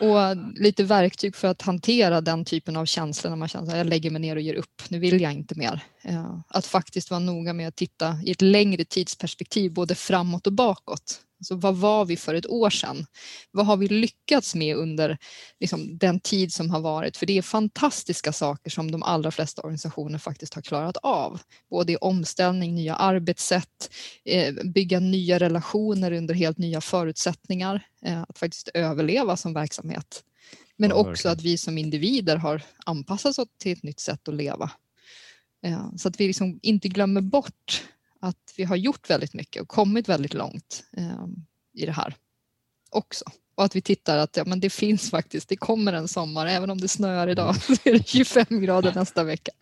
[0.00, 3.86] Och lite verktyg för att hantera den typen av känslor när man känner att jag
[3.86, 5.84] lägger mig ner och ger upp, nu vill jag inte mer.
[6.02, 10.52] Eh, att faktiskt vara noga med att titta i ett längre tidsperspektiv, både framåt och
[10.52, 11.20] bakåt.
[11.38, 13.06] Alltså, vad var vi för ett år sedan?
[13.50, 15.18] Vad har vi lyckats med under
[15.60, 17.16] liksom, den tid som har varit?
[17.16, 21.40] För det är fantastiska saker som de allra flesta organisationer faktiskt har klarat av.
[21.70, 23.90] Både i omställning, nya arbetssätt,
[24.24, 30.22] eh, bygga nya relationer under helt nya förutsättningar, eh, att faktiskt överleva som verksamhet.
[30.76, 34.34] Men ja, också att vi som individer har anpassat oss till ett nytt sätt att
[34.34, 34.70] leva.
[35.62, 37.82] Eh, så att vi liksom inte glömmer bort
[38.26, 41.26] att vi har gjort väldigt mycket och kommit väldigt långt eh,
[41.74, 42.14] i det här
[42.90, 43.24] också.
[43.56, 46.70] Och att vi tittar att ja, men det finns faktiskt, det kommer en sommar, även
[46.70, 49.52] om det snöar idag så är det 25 grader nästa vecka.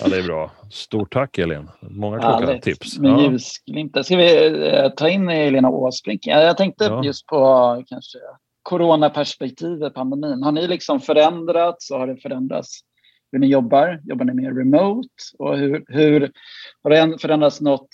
[0.00, 0.50] Ja, det är bra.
[0.70, 1.68] Stort tack Elin.
[1.80, 2.98] Många kloka tips.
[2.98, 3.30] Med ja.
[3.30, 4.02] ljusglimtar.
[4.02, 6.26] Ska vi eh, ta in Elina Åsbrink?
[6.26, 7.04] Jag tänkte ja.
[7.04, 8.18] just på kanske
[8.62, 10.42] coronaperspektivet, pandemin.
[10.42, 12.80] Har ni liksom förändrats och har det förändrats
[13.32, 14.00] hur ni jobbar?
[14.04, 15.08] Jobbar ni mer remote?
[15.38, 16.32] Och hur, hur
[16.82, 17.88] har det förändrats något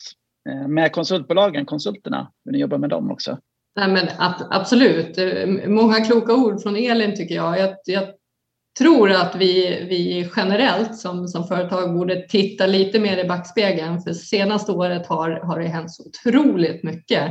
[0.48, 2.32] eh, med konsultbolagen, konsulterna?
[2.44, 3.38] Hur ni jobbar med dem också?
[3.76, 4.08] Nej, men
[4.50, 5.18] absolut.
[5.18, 7.58] Eh, många kloka ord från Elin tycker jag.
[7.58, 8.04] Jag, jag
[8.78, 14.12] tror att vi, vi generellt som, som företag borde titta lite mer i backspegeln för
[14.12, 17.30] senaste året har, har det hänt så otroligt mycket.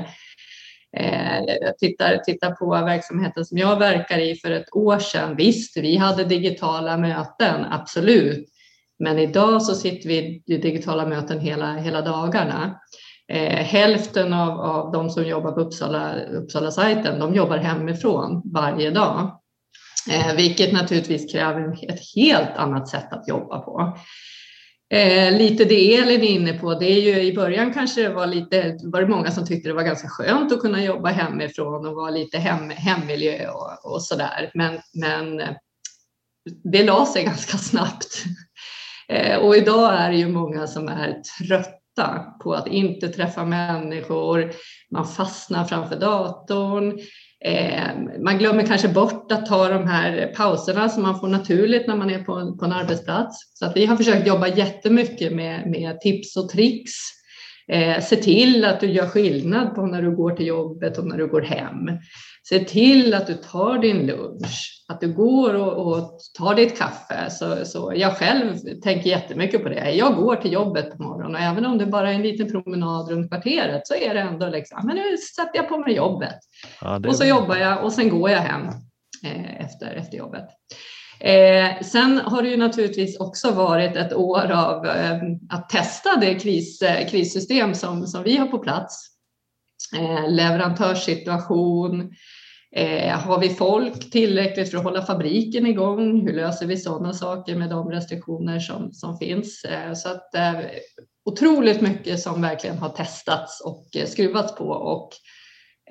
[0.97, 5.35] Eh, jag tittar, tittar på verksamheten som jag verkar i för ett år sedan.
[5.35, 8.47] Visst, vi hade digitala möten, absolut.
[8.99, 12.79] Men idag så sitter vi i digitala möten hela, hela dagarna.
[13.33, 19.39] Eh, hälften av, av de som jobbar på Uppsala, Uppsala-sajten, de jobbar hemifrån varje dag.
[20.11, 23.97] Eh, vilket naturligtvis kräver ett helt annat sätt att jobba på.
[24.89, 28.27] Eh, lite det Elin är inne på, det är ju i början kanske det var
[28.27, 31.95] lite, var det många som tyckte det var ganska skönt att kunna jobba hemifrån och
[31.95, 34.51] vara lite hem, hemmiljö och, och sådär.
[34.53, 35.55] Men, men eh,
[36.63, 38.23] det la sig ganska snabbt.
[39.09, 44.51] Eh, och idag är det ju många som är trötta på att inte träffa människor.
[44.91, 46.99] Man fastnar framför datorn.
[47.45, 47.87] Eh,
[48.23, 52.09] man glömmer kanske bort att ta de här pauserna som man får naturligt när man
[52.09, 53.37] är på en, på en arbetsplats.
[53.53, 56.91] Så att vi har försökt jobba jättemycket med, med tips och tricks.
[57.71, 61.17] Eh, se till att du gör skillnad på när du går till jobbet och när
[61.17, 61.89] du går hem.
[62.49, 67.29] Se till att du tar din lunch, att du går och, och tar ditt kaffe.
[67.29, 69.91] Så, så jag själv tänker jättemycket på det.
[69.91, 73.09] Jag går till jobbet på morgonen och även om det bara är en liten promenad
[73.09, 76.39] runt kvarteret så är det ändå liksom, men nu sätter jag på mig jobbet.
[76.81, 78.67] Ja, och så jobbar jag och sen går jag hem
[79.23, 80.45] eh, efter, efter jobbet.
[81.19, 86.35] Eh, sen har det ju naturligtvis också varit ett år av eh, att testa det
[86.35, 89.17] kris, eh, krissystem som, som vi har på plats.
[89.95, 92.11] Eh, leverantörssituation,
[92.77, 96.27] Eh, har vi folk tillräckligt för att hålla fabriken igång?
[96.27, 99.63] Hur löser vi sådana saker med de restriktioner som, som finns?
[99.63, 100.59] Eh, så att eh,
[101.25, 105.09] otroligt mycket som verkligen har testats och eh, skruvats på och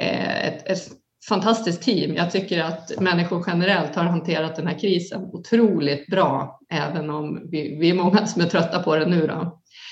[0.00, 0.82] eh, ett, ett,
[1.28, 2.14] fantastiskt team.
[2.14, 7.78] Jag tycker att människor generellt har hanterat den här krisen otroligt bra, även om vi,
[7.80, 9.26] vi är många som är trötta på det nu.
[9.26, 9.34] Då.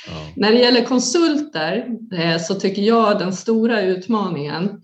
[0.07, 0.13] Ja.
[0.37, 1.87] När det gäller konsulter
[2.19, 4.81] eh, så tycker jag den stora utmaningen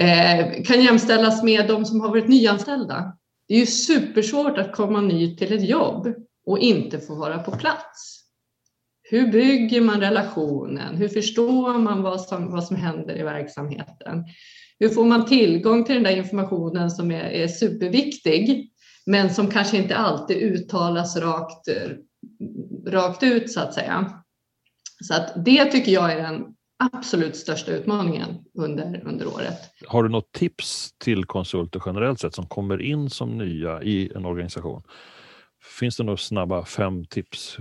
[0.00, 3.16] Eh, kan jämställas med de som har varit nyanställda.
[3.48, 6.14] Det är ju supersvårt att komma ny till ett jobb
[6.46, 8.22] och inte få vara på plats.
[9.10, 10.96] Hur bygger man relationen?
[10.96, 14.24] Hur förstår man vad som, vad som händer i verksamheten?
[14.78, 18.70] Hur får man tillgång till den där informationen som är, är superviktig,
[19.06, 21.68] men som kanske inte alltid uttalas rakt,
[22.86, 24.22] rakt ut så att säga.
[25.04, 29.58] Så att det tycker jag är den absolut största utmaningen under, under året.
[29.86, 34.24] Har du något tips till konsulter generellt sett som kommer in som nya i en
[34.24, 34.82] organisation?
[35.80, 37.56] Finns det några snabba fem tips?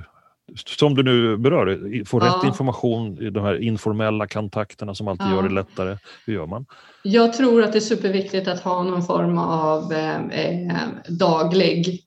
[0.77, 2.25] Som du nu berör, få ja.
[2.25, 5.35] rätt information i de här informella kontakterna som alltid ja.
[5.35, 5.97] gör det lättare.
[6.25, 6.65] Hur gör man?
[7.03, 10.77] Jag tror att det är superviktigt att ha någon form av eh, eh
[11.09, 12.01] daglig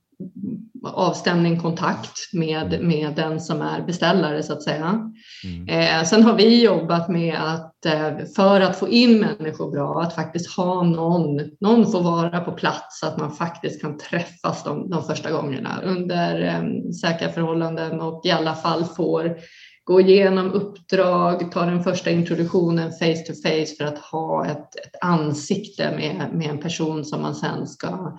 [0.82, 5.12] avstämning, kontakt med, med den som är beställare så att säga.
[5.44, 5.68] Mm.
[5.68, 10.14] Eh, sen har vi jobbat med att eh, för att få in människor bra, att
[10.14, 14.90] faktiskt ha någon, någon får vara på plats så att man faktiskt kan träffas de,
[14.90, 19.36] de första gångerna under eh, säkra förhållanden och i alla fall får
[19.84, 24.94] gå igenom uppdrag, ta den första introduktionen face to face för att ha ett, ett
[25.00, 28.18] ansikte med, med en person som man sen ska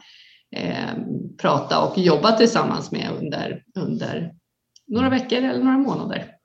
[0.55, 0.93] eh,
[1.41, 4.33] prata och jobba tillsammans med under, under
[4.87, 6.35] några veckor eller några månader.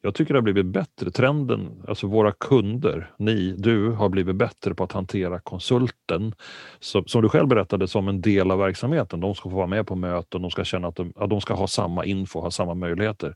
[0.00, 1.10] Jag tycker det har blivit bättre.
[1.10, 6.34] Trenden, alltså våra kunder, ni, du har blivit bättre på att hantera konsulten.
[6.80, 9.20] Så, som du själv berättade, som en del av verksamheten.
[9.20, 11.54] De ska få vara med på möten, de ska känna att de, att de ska
[11.54, 13.34] ha samma info, ha samma möjligheter.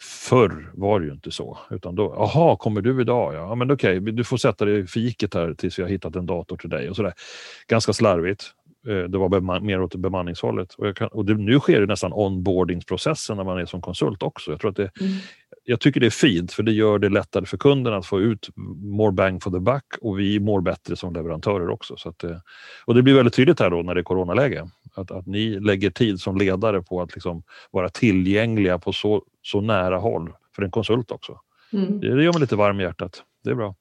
[0.00, 1.58] Förr var det ju inte så.
[1.70, 3.34] Utan då, aha, kommer du idag?
[3.34, 6.16] Ja, men okej, okay, du får sätta dig i fiket här tills vi har hittat
[6.16, 6.90] en dator till dig.
[6.90, 7.14] och så där.
[7.68, 8.54] Ganska slarvigt.
[8.88, 10.74] Eh, det var mer åt bemanningshållet.
[10.74, 14.50] Och, kan, och det, nu sker det nästan onboardingsprocessen när man är som konsult också.
[14.50, 15.12] Jag, tror att det, mm.
[15.64, 18.48] jag tycker det är fint för det gör det lättare för kunden att få ut
[18.76, 21.96] more bang for the buck och vi mår bättre som leverantörer också.
[21.96, 22.24] Så att,
[22.84, 24.68] och det blir väldigt tydligt här då när det är coronaläge.
[24.94, 29.60] Att, att ni lägger tid som ledare på att liksom vara tillgängliga på så, så
[29.60, 31.40] nära håll för en konsult också.
[31.72, 32.00] Mm.
[32.00, 33.22] Det, det gör mig lite varm i hjärtat.
[33.44, 33.74] Det är bra.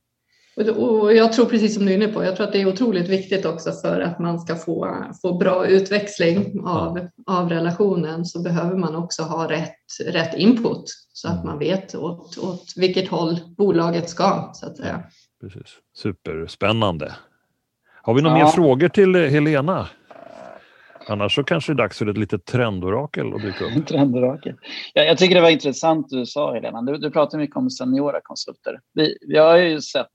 [0.67, 3.09] Och jag tror precis som du är inne på, jag tror att det är otroligt
[3.09, 8.77] viktigt också för att man ska få, få bra utväxling av, av relationen så behöver
[8.77, 14.09] man också ha rätt, rätt input så att man vet åt, åt vilket håll bolaget
[14.09, 15.03] ska så att säga.
[15.41, 15.77] Precis.
[15.97, 17.13] Superspännande.
[18.01, 18.45] Har vi några ja.
[18.45, 19.87] mer frågor till Helena?
[21.07, 23.87] Annars så kanske det är dags för ett litet trendorakel att dyka upp.
[23.87, 24.55] trendorakel.
[24.93, 26.81] Ja, jag tycker det var intressant du sa Helena.
[26.81, 28.79] Du, du pratar mycket om seniora konsulter.
[28.93, 30.07] Vi, vi har ju sett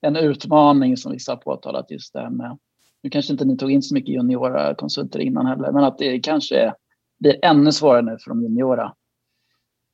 [0.00, 2.58] en utmaning som vissa har påtalat just det här med,
[3.02, 6.20] nu kanske inte ni tog in så mycket juniora konsulter innan heller, men att det
[6.20, 6.74] kanske
[7.18, 8.94] blir ännu svårare nu för de juniora.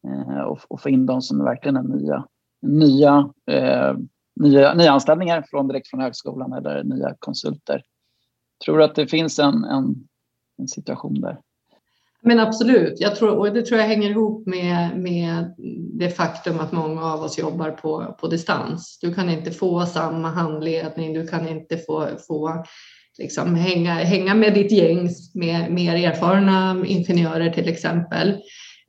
[0.06, 2.26] Eh, och, och få in de som verkligen är nya,
[2.62, 3.96] nya, eh,
[4.40, 7.82] nya, nya anställningar från, direkt från högskolan eller nya konsulter.
[8.64, 10.08] Tror du att det finns en, en,
[10.58, 11.40] en situation där?
[12.26, 15.54] Men absolut, jag tror, och det tror jag hänger ihop med, med
[15.98, 18.98] det faktum att många av oss jobbar på, på distans.
[19.02, 22.64] Du kan inte få samma handledning, du kan inte få, få
[23.18, 28.28] liksom hänga, hänga med ditt gäng med mer erfarna ingenjörer till exempel,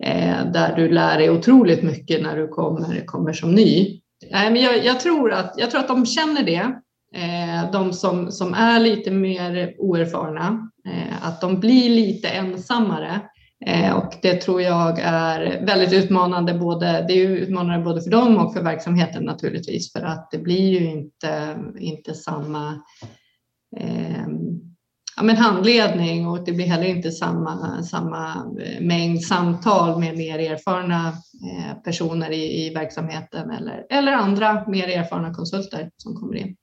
[0.04, 4.02] eh, där du lär dig otroligt mycket när du kommer, kommer som ny.
[4.32, 6.72] Eh, men jag, jag, tror att, jag tror att de känner det,
[7.16, 13.22] eh, de som, som är lite mer oerfarna Eh, att de blir lite ensammare.
[13.66, 16.54] Eh, och det tror jag är väldigt utmanande.
[16.54, 20.80] Både, det är utmanande både för dem och för verksamheten naturligtvis, för att det blir
[20.80, 22.82] ju inte, inte samma
[23.78, 24.28] eh,
[25.16, 30.40] ja, men handledning och det blir heller inte samma, samma eh, mängd samtal med mer
[30.40, 31.14] erfarna
[31.84, 36.56] personer i, i verksamheten eller, eller andra mer erfarna konsulter som kommer in.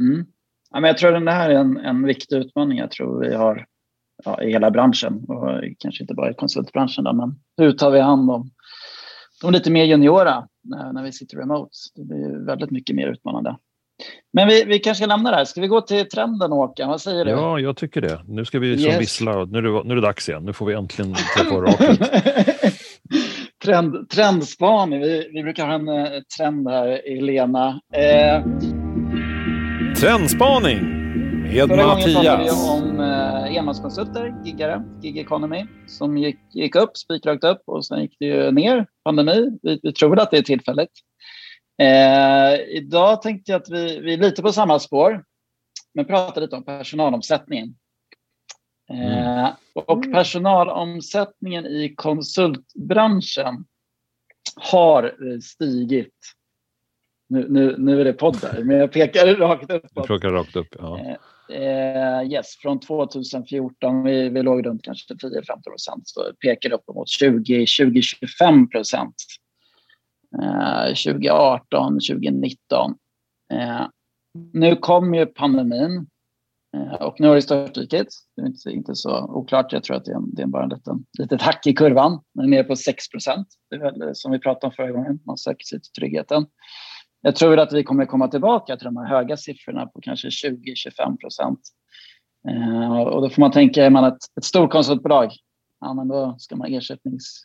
[0.00, 0.26] Mm.
[0.72, 3.34] Ja, men jag tror att det här är en, en viktig utmaning jag tror vi
[3.34, 3.66] har
[4.24, 7.04] ja, i hela branschen och kanske inte bara i konsultbranschen.
[7.04, 8.50] Då, men hur tar vi hand om
[9.42, 11.70] de lite mer juniora när, när vi sitter remote?
[11.94, 13.56] Det blir väldigt mycket mer utmanande.
[14.32, 15.44] Men vi, vi kanske ska lämna det här.
[15.44, 16.88] Ska vi gå till trenden Håkan?
[16.88, 17.30] Vad säger du?
[17.30, 18.20] Ja, jag tycker det.
[18.26, 19.00] Nu ska vi yes.
[19.00, 19.44] vissla.
[19.44, 20.44] Nu är, det, nu är det dags igen.
[20.44, 22.00] Nu får vi äntligen träffa raket.
[23.64, 25.00] Trend, trendspaning.
[25.00, 27.80] Vi, vi brukar ha en eh, trend här, Elena.
[27.94, 28.44] Eh,
[30.02, 30.80] Trendspaning
[31.42, 32.14] med Förra Mattias.
[32.14, 37.44] Förra gången pratade vi om eh, enmanskonsulter, giggare, gig economy, som gick, gick upp, spikrakt
[37.44, 39.58] upp och sen gick det ju ner, pandemi.
[39.62, 40.90] Vi, vi tror att det är tillfälligt.
[41.82, 45.24] Eh, idag tänkte jag att vi, vi är lite på samma spår,
[45.94, 47.74] men pratar lite om personalomsättningen.
[48.90, 49.52] Eh, mm.
[49.74, 53.64] och personalomsättningen i konsultbranschen
[54.56, 56.14] har stigit
[57.32, 59.86] nu, nu, nu är det podd där, men jag pekar rakt upp.
[59.94, 61.18] Du pekar rakt upp, ja.
[61.50, 66.88] Eh, yes, från 2014, vi, vi låg runt kanske 10-15 procent, så pekar det upp
[66.94, 69.14] mot 20-25 procent.
[70.42, 72.94] Eh, 2018, 2019.
[73.52, 73.86] Eh,
[74.52, 76.06] nu kom ju pandemin
[76.76, 78.08] eh, och nu har det störtdykit.
[78.36, 79.72] Det är inte, inte så oklart.
[79.72, 80.82] Jag tror att det är, en, det är bara ett
[81.18, 82.20] litet hack i kurvan.
[82.34, 83.48] Den är nere på 6 procent.
[83.70, 85.20] Det är väl som vi pratade om förra gången.
[85.26, 86.46] Man söker sig till tryggheten.
[87.24, 91.16] Jag tror att vi kommer komma tillbaka till de här höga siffrorna på kanske 20-25
[91.16, 91.60] procent.
[92.48, 95.32] Eh, och då får man tänka, är man ett, ett stort konsultbolag,
[95.80, 97.44] ja, men då ska man ersättnings...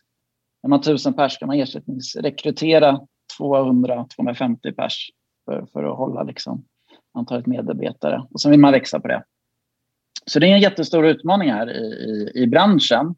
[0.63, 2.99] Är man tusen pers ska man ersättningsrekrytera
[3.39, 5.09] 200-250 pers
[5.45, 6.65] för, för att hålla liksom,
[7.13, 8.27] antalet medarbetare.
[8.31, 9.23] Och sen vill man växa på det.
[10.25, 13.15] Så det är en jättestor utmaning här i, i, i branschen.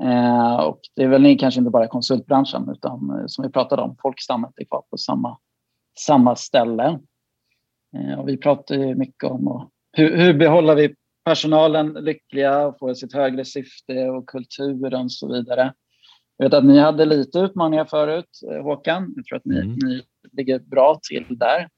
[0.00, 3.96] Eh, och det är väl kanske inte bara konsultbranschen utan eh, som vi pratade om,
[4.02, 5.38] folkstammet är kvar på samma
[5.98, 6.98] samma ställe.
[7.96, 12.94] Eh, och vi pratar ju mycket om hur, hur behåller vi personalen lyckliga och får
[12.94, 15.72] sitt högre syfte och kulturen och så vidare.
[16.36, 19.14] Jag vet att ni hade lite utmaningar förut, eh, Håkan.
[19.16, 19.78] Jag tror att ni, mm.
[19.82, 21.68] ni ligger bra till där.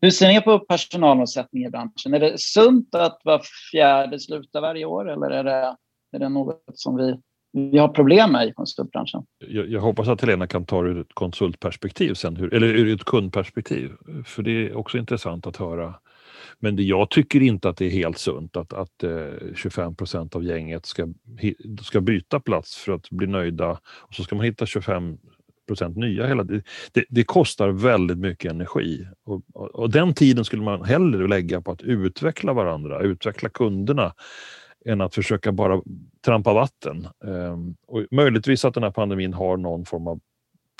[0.00, 2.14] Hur ser ni på personalomsättning i branschen?
[2.14, 5.76] Är det sunt att var fjärde slutar varje år eller är det,
[6.12, 7.20] är det något som vi
[7.52, 9.22] vi har problem med i konsultbranschen.
[9.38, 12.94] Jag, jag, hoppas att Helena kan ta det ur ett konsultperspektiv sen, hur, eller ur
[12.94, 13.92] ett kundperspektiv.
[14.24, 15.94] För det är också intressant att höra.
[16.58, 20.36] Men det, jag tycker inte att det är helt sunt att, att eh, 25 procent
[20.36, 21.08] av gänget ska,
[21.82, 25.18] ska byta plats för att bli nöjda och så ska man hitta 25
[25.66, 26.62] procent nya hela det,
[26.92, 31.60] det, det, kostar väldigt mycket energi och, och, och, den tiden skulle man hellre lägga
[31.60, 34.12] på att utveckla varandra, utveckla kunderna
[34.86, 35.82] än att försöka bara
[36.24, 37.08] trampa vatten.
[37.24, 40.20] Um, och möjligtvis att den här pandemin har någon form av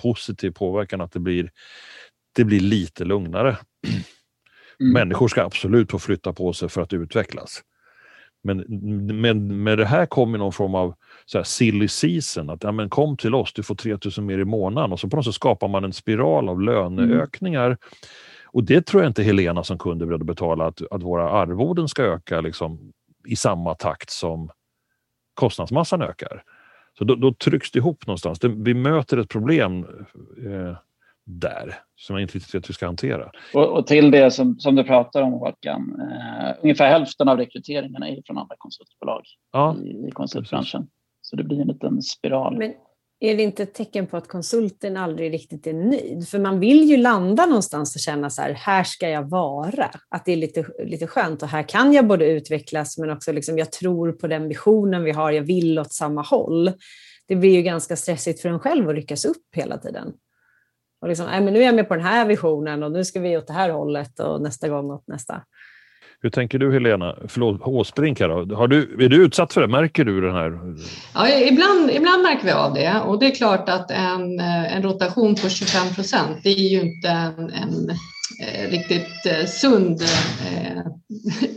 [0.03, 1.51] positiv påverkan, att det blir,
[2.37, 3.57] det blir lite lugnare.
[4.81, 4.93] Mm.
[4.93, 7.63] Människor ska absolut få flytta på sig för att utvecklas.
[8.43, 8.65] Men
[9.21, 10.95] med, med det här kommer någon form av
[11.27, 14.45] så här silly season, att ja, men kom till oss, du får 3000 mer i
[14.45, 17.67] månaden och så på något sätt skapar man en spiral av löneökningar.
[17.67, 17.79] Mm.
[18.45, 21.31] Och det tror jag inte Helena som kund är beredd att betala, att, att våra
[21.31, 22.93] arvoden ska öka liksom,
[23.29, 24.51] i samma takt som
[25.35, 26.43] kostnadsmassan ökar.
[26.99, 28.39] Så då, då trycks det ihop någonstans.
[28.39, 29.85] Det, vi möter ett problem
[30.47, 30.77] eh,
[31.25, 33.31] där som jag inte riktigt vet hur vi ska hantera.
[33.55, 38.09] Och, och till det som, som du pratar om Håkan, eh, ungefär hälften av rekryteringarna
[38.09, 39.23] är från andra konsultbolag
[39.53, 40.81] ja, i, i konsultbranschen.
[40.81, 40.95] Precis.
[41.21, 42.59] Så det blir en liten spiral.
[42.59, 42.75] Men
[43.21, 46.29] är det inte ett tecken på att konsulten aldrig riktigt är nöjd?
[46.29, 49.91] För man vill ju landa någonstans och känna så här, här ska jag vara.
[50.09, 53.59] Att det är lite, lite skönt och här kan jag både utvecklas men också liksom,
[53.59, 56.73] jag tror på den visionen vi har, jag vill åt samma håll.
[57.29, 60.13] Det blir ju ganska stressigt för en själv att ryckas upp hela tiden.
[61.01, 63.21] Och liksom, nej, men nu är jag med på den här visionen och nu ska
[63.21, 65.43] vi åt det här hållet och nästa gång åt nästa.
[66.23, 67.17] Hur tänker du Helena?
[67.29, 68.55] Förlåt, Åsbrink här då.
[68.57, 69.69] Har du, är du utsatt för det?
[69.69, 70.59] Märker du den här?
[71.15, 75.35] Ja, ibland, ibland märker vi av det och det är klart att en, en rotation
[75.35, 77.91] på 25 procent, det är ju inte en, en
[78.43, 80.83] eh, riktigt eh, sund eh,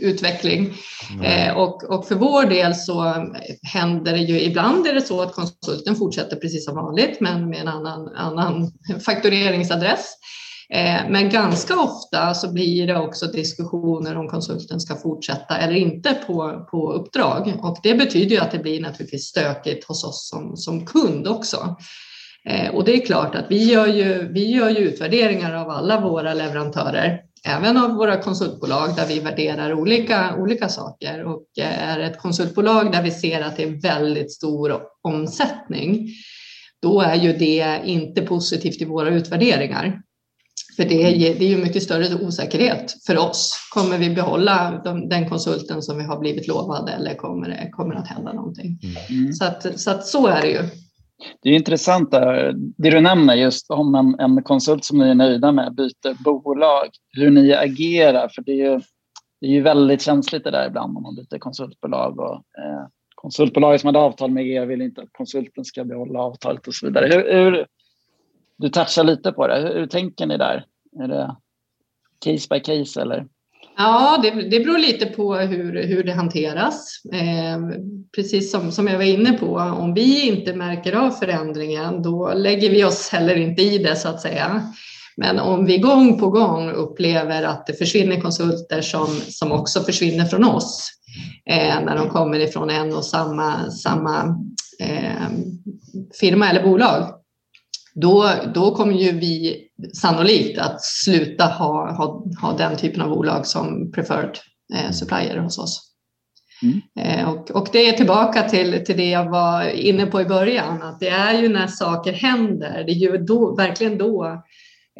[0.00, 0.74] utveckling.
[1.22, 3.14] Eh, och, och för vår del så
[3.62, 7.60] händer det ju ibland är det så att konsulten fortsätter precis som vanligt men med
[7.60, 8.72] en annan, annan
[9.06, 10.16] faktureringsadress.
[10.74, 16.14] Eh, men ganska ofta så blir det också diskussioner om konsulten ska fortsätta eller inte
[16.26, 17.52] på, på uppdrag.
[17.62, 21.76] Och det betyder ju att det blir naturligtvis stökigt hos oss som, som kund också.
[22.48, 26.00] Eh, och det är klart att vi gör, ju, vi gör ju utvärderingar av alla
[26.00, 31.24] våra leverantörer, även av våra konsultbolag där vi värderar olika, olika saker.
[31.24, 36.08] Och eh, är ett konsultbolag där vi ser att det är väldigt stor omsättning,
[36.82, 40.02] då är ju det inte positivt i våra utvärderingar.
[40.76, 43.68] För det är, det är ju mycket större osäkerhet för oss.
[43.74, 47.94] Kommer vi behålla de, den konsulten som vi har blivit lovade eller kommer det kommer
[47.94, 48.78] att hända någonting?
[49.10, 49.32] Mm.
[49.32, 50.60] Så, att, så att så är det ju.
[51.42, 55.14] Det är intressant där, det du nämner just om en, en konsult som ni är
[55.14, 58.28] nöjda med byter bolag, hur ni agerar.
[58.28, 58.80] För det är ju,
[59.40, 62.20] det är ju väldigt känsligt det där ibland om man byter konsultbolag.
[62.20, 66.68] Och, eh, konsultbolaget som hade avtal med er vill inte att konsulten ska behålla avtalet
[66.68, 67.06] och så vidare.
[67.06, 67.66] Hur, hur,
[68.62, 69.58] du touchar lite på det.
[69.58, 70.64] Hur, hur tänker ni där?
[71.02, 71.36] Är det
[72.24, 73.26] case by case eller?
[73.76, 77.02] Ja, det, det beror lite på hur, hur det hanteras.
[77.12, 77.58] Eh,
[78.16, 82.70] precis som, som jag var inne på, om vi inte märker av förändringen, då lägger
[82.70, 84.62] vi oss heller inte i det så att säga.
[85.16, 90.24] Men om vi gång på gång upplever att det försvinner konsulter som, som också försvinner
[90.24, 90.90] från oss,
[91.46, 94.22] eh, när de kommer ifrån en och samma, samma
[94.80, 95.28] eh,
[96.20, 97.21] firma eller bolag,
[97.94, 99.64] då, då kommer ju vi
[99.94, 104.38] sannolikt att sluta ha, ha, ha den typen av bolag som preferred
[104.74, 105.88] eh, supplier hos oss.
[106.62, 106.80] Mm.
[106.98, 110.82] Eh, och, och, det är tillbaka till, till det jag var inne på i början,
[110.82, 114.42] att det är ju när saker händer, det är ju då, verkligen då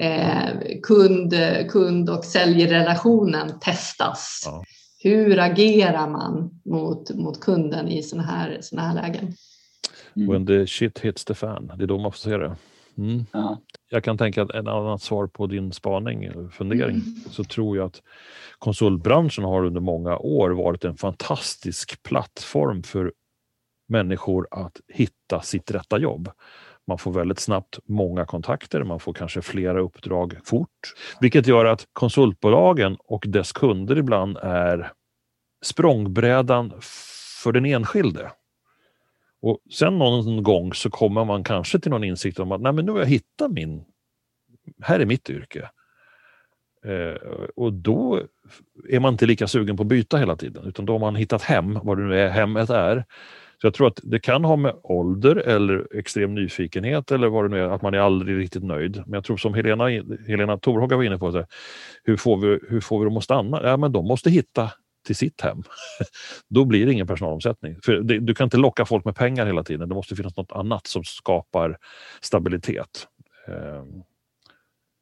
[0.01, 0.49] eh,
[0.83, 1.35] kund,
[1.71, 4.43] kund och säljrelationen testas.
[4.47, 4.65] Ja.
[4.99, 9.33] Hur agerar man mot, mot kunden i sådana här, såna här lägen?
[10.17, 10.33] Mm.
[10.33, 12.57] When the shit hits the fan, det är då man får se det.
[12.99, 13.25] Mm.
[13.33, 13.61] Ja.
[13.91, 17.03] Jag kan tänka att ett annat svar på din spaning, fundering, mm.
[17.31, 18.03] så tror jag att
[18.59, 23.13] konsultbranschen har under många år varit en fantastisk plattform för
[23.89, 26.31] människor att hitta sitt rätta jobb.
[26.87, 31.87] Man får väldigt snabbt många kontakter, man får kanske flera uppdrag fort, vilket gör att
[31.93, 34.93] konsultbolagen och dess kunder ibland är
[35.65, 36.73] språngbrädan
[37.43, 38.31] för den enskilde.
[39.43, 42.87] Och sen någon gång så kommer man kanske till någon insikt om att Nej, men
[42.87, 43.85] nu har jag hittat min,
[44.83, 45.69] här är mitt yrke.
[46.85, 47.15] Eh,
[47.57, 48.21] och då
[48.89, 51.43] är man inte lika sugen på att byta hela tiden, utan då har man hittat
[51.43, 53.05] hem, vad det nu är hemmet är.
[53.61, 57.49] Så jag tror att det kan ha med ålder eller extrem nyfikenhet eller vad det
[57.49, 58.97] nu är, att man är aldrig riktigt nöjd.
[58.97, 59.89] Men jag tror som Helena,
[60.27, 61.47] Helena Torhaga var inne på, så
[62.05, 63.61] hur, får vi, hur får vi dem att stanna?
[63.63, 64.71] Ja, men de måste hitta
[65.07, 65.63] till sitt hem,
[66.49, 67.77] då blir det ingen personalomsättning.
[67.85, 69.89] För det, du kan inte locka folk med pengar hela tiden.
[69.89, 71.79] Det måste finnas något annat som skapar
[72.21, 73.09] stabilitet.
[73.49, 74.03] Um,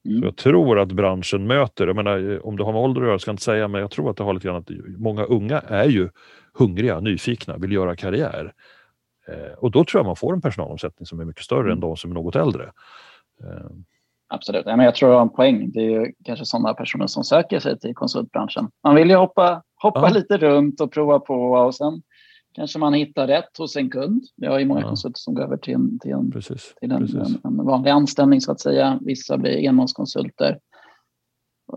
[0.05, 0.21] Mm.
[0.21, 3.19] Så jag tror att branschen möter, jag menar, om det har med ålder att göra
[3.19, 5.61] ska jag inte säga, men jag tror att det har lite grann att många unga
[5.61, 6.09] är ju
[6.55, 8.53] hungriga, nyfikna, vill göra karriär.
[9.29, 11.73] Eh, och då tror jag man får en personalomsättning som är mycket större mm.
[11.73, 12.65] än de som är något äldre.
[13.45, 13.71] Eh.
[14.29, 15.71] Absolut, ja, men jag tror du har en poäng.
[15.71, 18.71] Det är ju kanske sådana personer som söker sig till konsultbranschen.
[18.85, 20.09] Man vill ju hoppa, hoppa ja.
[20.09, 22.03] lite runt och prova på och sen
[22.53, 24.25] kanske man hittar rätt hos en kund.
[24.37, 24.89] Vi har ju många ja.
[24.89, 28.41] konsulter som går över till en, till en, precis, till en, en, en, vanlig anställning
[28.41, 28.99] så att säga.
[29.01, 30.59] Vissa blir enmanskonsulter.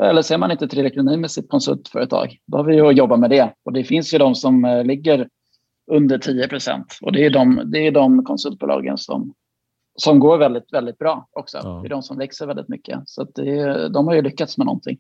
[0.02, 3.18] Eller ser man inte tillräckligt nöjd med sitt konsultföretag, då har vi ju att jobba
[3.18, 3.54] med det.
[3.66, 5.30] Och det finns ju de som eh, ligger
[5.92, 9.34] under 10 procent och det är de, det är de konsultbolagen som,
[9.96, 11.60] som går väldigt, väldigt bra också.
[11.64, 11.80] Ja.
[11.82, 13.00] Det är de som växer väldigt mycket.
[13.06, 14.98] Så det, de har ju lyckats med någonting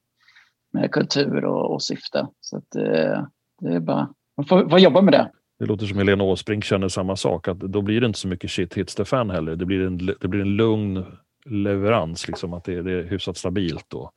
[0.74, 2.28] med kultur och, och syfte.
[2.40, 3.28] Så att det,
[3.62, 5.32] det är bara, man får, får jobba med det.
[5.60, 8.52] Det låter som Helena Åsbrink känner samma sak, att då blir det inte så mycket
[8.52, 9.56] shit hits the fan heller.
[9.56, 11.06] Det blir en, det blir en lugn
[11.46, 13.86] leverans, liksom, att det, det är hyfsat stabilt.
[13.90, 14.12] Då.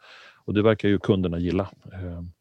[0.44, 1.68] Och det verkar ju kunderna gilla.
[1.92, 2.32] Ehm,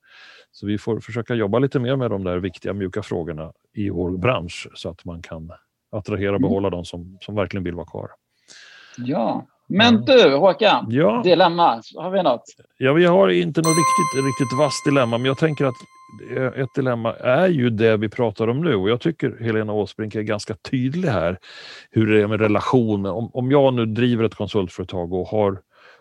[0.51, 4.17] så vi får försöka jobba lite mer med de där viktiga mjuka frågorna i vår
[4.17, 5.51] bransch så att man kan
[5.91, 6.49] attrahera och mm.
[6.49, 6.77] behålla mm.
[6.77, 8.09] de som, som verkligen vill vara kvar.
[8.97, 11.21] Ja, men du Håkan, ja.
[11.23, 12.43] dilemma, har vi något?
[12.77, 15.75] Ja, vi har inte något riktigt, riktigt vasst dilemma, men jag tänker att
[16.55, 20.21] ett dilemma är ju det vi pratar om nu och jag tycker Helena Åsbrink är
[20.21, 21.37] ganska tydlig här
[21.91, 23.11] hur det är med relationer.
[23.11, 25.59] Om, om jag nu driver ett konsultföretag och har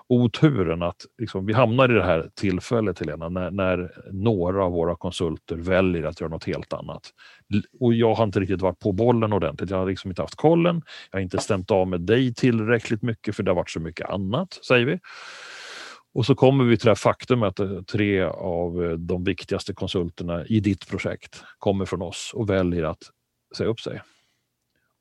[0.08, 4.96] oturen att liksom, vi hamnar i det här tillfället, Helena, när, när, några av våra
[4.96, 7.10] konsulter väljer att göra något helt annat.
[7.80, 9.70] Och jag har inte riktigt varit på bollen ordentligt.
[9.70, 10.82] Jag har liksom inte haft kollen.
[11.10, 14.10] Jag har inte stämt av med dig tillräckligt mycket för det har varit så mycket
[14.10, 14.98] annat, säger vi.
[16.14, 20.46] Och så kommer vi till det faktum att eh, tre av eh, de viktigaste konsulterna
[20.46, 23.02] i ditt projekt kommer från oss och väljer att
[23.56, 24.02] säga upp sig.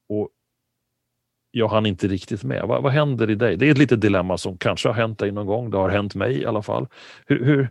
[0.09, 0.29] Och
[1.55, 2.63] jag hann inte riktigt med.
[2.67, 3.57] Vad, vad händer i dig?
[3.57, 5.69] Det är ett litet dilemma som kanske har hänt dig någon gång.
[5.69, 6.87] Det har hänt mig i alla fall.
[7.27, 7.69] Hur, hur,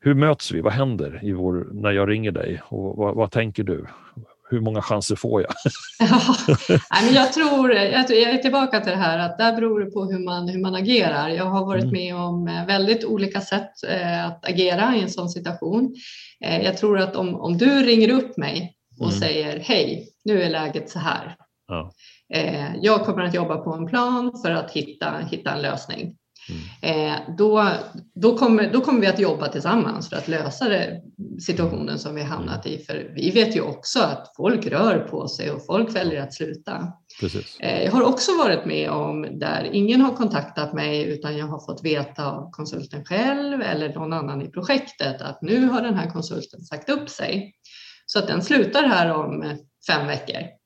[0.00, 0.60] hur möts vi?
[0.60, 2.60] Vad händer i vår, när jag ringer dig?
[2.64, 3.86] Och vad, vad tänker du?
[4.50, 5.50] hur många chanser får jag?
[6.68, 10.04] ja, men jag, tror, jag är tillbaka till det här att där beror det på
[10.04, 11.28] hur man, hur man agerar.
[11.28, 11.92] Jag har varit mm.
[11.92, 15.94] med om eh, väldigt olika sätt eh, att agera i en sån situation.
[16.44, 19.20] Eh, jag tror att om, om du ringer upp mig och mm.
[19.20, 21.36] säger hej, nu är läget så här.
[21.68, 21.92] Ja.
[22.82, 26.16] Jag kommer att jobba på en plan för att hitta, hitta en lösning.
[26.48, 27.10] Mm.
[27.10, 27.68] Eh, då,
[28.14, 31.00] då, kommer, då kommer vi att jobba tillsammans för att lösa det,
[31.40, 32.78] situationen som vi hamnat i.
[32.78, 36.92] För vi vet ju också att folk rör på sig och folk väljer att sluta.
[37.60, 41.66] Eh, jag har också varit med om där ingen har kontaktat mig utan jag har
[41.66, 46.10] fått veta av konsulten själv eller någon annan i projektet att nu har den här
[46.10, 47.52] konsulten sagt upp sig.
[48.06, 50.57] Så att den slutar här om fem veckor.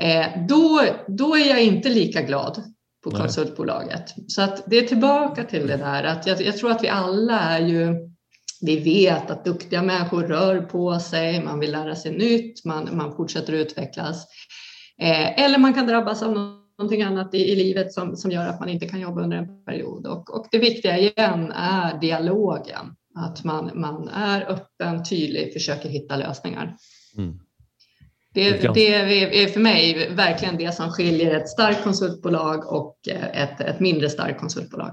[0.00, 2.62] Eh, då, då är jag inte lika glad
[3.04, 3.20] på Nej.
[3.20, 4.14] konsultbolaget.
[4.28, 7.40] Så att det är tillbaka till det där att jag, jag tror att vi alla
[7.40, 8.14] är ju
[8.60, 13.16] vi vet att duktiga människor rör på sig, man vill lära sig nytt, man, man
[13.16, 14.26] fortsätter utvecklas.
[15.00, 16.32] Eh, eller man kan drabbas av
[16.78, 19.64] någonting annat i, i livet som, som gör att man inte kan jobba under en
[19.64, 20.06] period.
[20.06, 26.16] Och, och det viktiga igen är dialogen, att man, man är öppen, tydlig, försöker hitta
[26.16, 26.76] lösningar.
[27.16, 27.38] Mm.
[28.34, 32.96] Det, det, är för mig verkligen det som skiljer ett starkt konsultbolag och
[33.32, 34.90] ett, ett mindre starkt konsultbolag.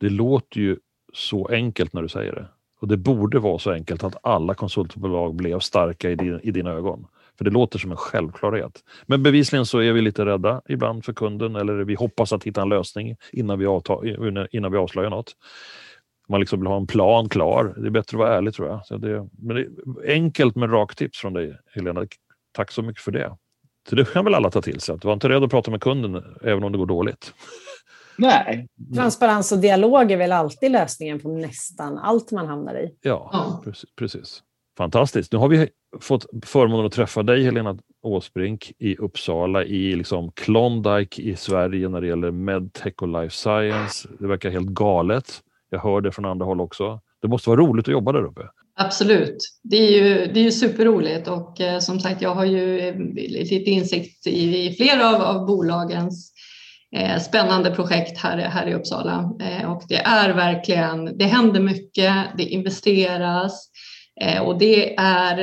[0.00, 0.76] Det låter ju
[1.12, 2.48] så enkelt när du säger det.
[2.80, 6.70] Och det borde vara så enkelt att alla konsultbolag blev starka i, din, i dina
[6.70, 7.06] ögon.
[7.38, 8.80] För det låter som en självklarhet.
[9.06, 12.62] Men bevisligen så är vi lite rädda ibland för kunden eller vi hoppas att hitta
[12.62, 13.94] en lösning innan vi, avta,
[14.50, 15.32] innan vi avslöjar något.
[16.28, 17.74] Man liksom vill ha en plan klar.
[17.76, 18.86] Det är bättre att vara ärlig tror jag.
[18.86, 22.06] Så det, men det är enkelt med rakt tips från dig Helena.
[22.52, 23.36] Tack så mycket för det.
[23.88, 25.80] Så det kan väl alla ta till sig, att var inte rädd att prata med
[25.80, 27.34] kunden även om det går dåligt.
[28.16, 28.68] Nej.
[28.94, 32.94] Transparens och dialog är väl alltid lösningen på nästan allt man hamnar i.
[33.02, 33.60] Ja, ja.
[33.64, 34.42] Precis, precis.
[34.78, 35.32] Fantastiskt.
[35.32, 35.68] Nu har vi
[36.00, 42.00] fått förmånen att träffa dig, Helena Åsbrink, i Uppsala, i liksom Klondike i Sverige när
[42.00, 44.08] det gäller medtech och life science.
[44.18, 45.40] Det verkar helt galet.
[45.70, 47.00] Jag hör det från andra håll också.
[47.22, 48.48] Det måste vara roligt att jobba där uppe.
[48.74, 52.78] Absolut, det är ju, det är ju superroligt och eh, som sagt jag har ju
[52.80, 56.32] eh, lite insikt i, i flera av, av bolagens
[56.96, 59.32] eh, spännande projekt här, här i Uppsala.
[59.42, 63.68] Eh, och det är verkligen, det händer mycket, det investeras
[64.20, 65.36] eh, och det är,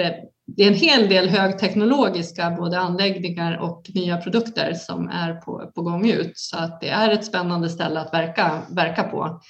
[0.47, 5.81] det är en hel del högteknologiska både anläggningar och nya produkter som är på, på
[5.81, 6.31] gång ut.
[6.35, 9.41] Så att det är ett spännande ställe att verka, verka på.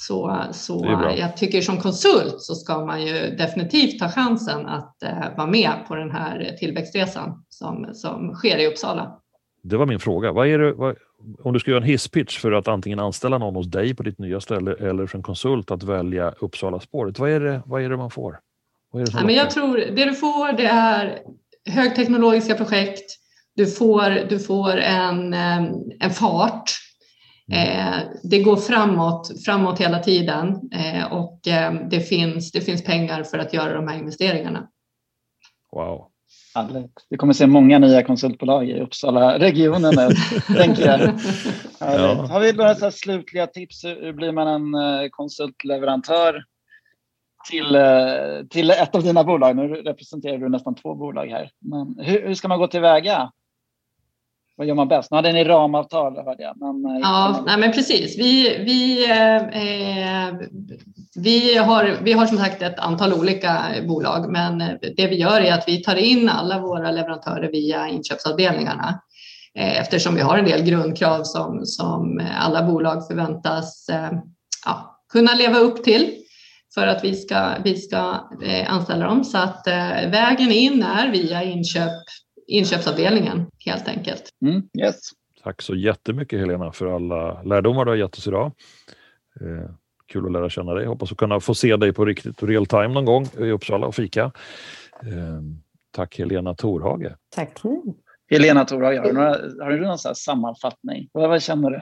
[0.00, 5.36] Så, så jag tycker som konsult så ska man ju definitivt ta chansen att eh,
[5.36, 9.20] vara med på den här tillväxtresan som, som sker i Uppsala.
[9.62, 10.32] Det var min fråga.
[10.32, 10.96] Vad är det, vad,
[11.42, 14.18] om du ska göra en hisspitch för att antingen anställa någon hos dig på ditt
[14.18, 18.10] nya ställe eller en konsult att välja Uppsala-spåret, vad är det, vad är det man
[18.10, 18.38] får?
[18.92, 21.18] Vad är det, ja, men jag tror det du får det är
[21.70, 23.16] högteknologiska projekt,
[23.56, 25.34] du får, du får en,
[26.00, 26.70] en fart.
[27.52, 33.22] Eh, det går framåt, framåt hela tiden eh, och eh, det, finns, det finns pengar
[33.22, 34.68] för att göra de här investeringarna.
[35.72, 36.08] Wow.
[37.10, 40.08] Vi kommer se många nya konsultbolag i Uppsala-regionen nu,
[40.54, 41.00] tänker jag.
[41.80, 42.26] Ja.
[42.30, 43.84] Har vi några så slutliga tips?
[43.84, 46.44] Hur blir man en eh, konsultleverantör
[47.50, 49.56] till, eh, till ett av dina bolag?
[49.56, 51.50] Nu representerar du nästan två bolag här.
[51.58, 53.32] Men hur, hur ska man gå tillväga?
[54.58, 55.10] Vad gör man bäst?
[55.10, 56.56] Nu hade ni ramavtal hörde jag.
[56.56, 58.18] Men, eh, ja, nej, men precis.
[58.18, 60.48] Vi, vi, eh,
[61.14, 64.58] vi, har, vi har som sagt ett antal olika bolag, men
[64.96, 69.00] det vi gör är att vi tar in alla våra leverantörer via inköpsavdelningarna
[69.54, 74.10] eh, eftersom vi har en del grundkrav som, som alla bolag förväntas eh,
[74.64, 76.14] ja, kunna leva upp till
[76.74, 79.24] för att vi ska, vi ska eh, anställa dem.
[79.24, 79.66] Så att
[80.06, 82.02] vägen in är via inköp
[82.48, 84.22] inköpsavdelningen helt enkelt.
[84.42, 85.00] Mm, yes.
[85.42, 88.52] Tack så jättemycket Helena för alla lärdomar du har gett oss idag.
[89.40, 89.70] Eh,
[90.06, 90.86] kul att lära känna dig.
[90.86, 93.94] Hoppas att kunna få se dig på riktigt real time någon gång i Uppsala och
[93.94, 94.32] fika.
[95.02, 95.40] Eh,
[95.90, 97.14] tack Helena Torhage.
[97.34, 97.58] Tack.
[98.30, 101.08] Helena Torhage, har du, några, har du någon sammanfattning?
[101.12, 101.80] Vad, vad känner du?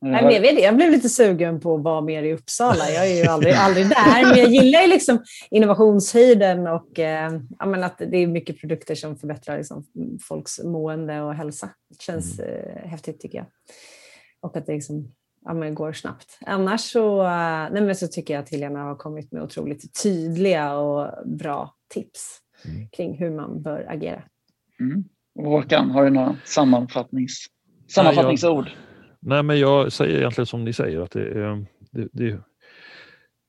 [0.00, 2.90] Nej, men jag, vet, jag blev lite sugen på att vara mer i Uppsala.
[2.90, 7.98] Jag är ju aldrig, aldrig där, men jag gillar ju liksom innovationshöjden och eh, att
[7.98, 9.84] det är mycket produkter som förbättrar liksom
[10.28, 11.70] folks mående och hälsa.
[11.90, 12.54] Det känns mm.
[12.54, 13.46] eh, häftigt tycker jag.
[14.40, 15.12] Och att det liksom,
[15.44, 16.38] ja, går snabbt.
[16.46, 20.74] Annars så, eh, nej, men så tycker jag att Helena har kommit med otroligt tydliga
[20.74, 22.88] och bra tips mm.
[22.88, 24.22] kring hur man bör agera.
[24.80, 25.04] Mm.
[25.44, 27.46] Håkan, har du några sammanfattnings,
[27.88, 28.66] sammanfattningsord?
[28.66, 28.87] Ja, jag
[29.20, 32.40] Nej, men jag säger egentligen som ni säger att det är, det, det,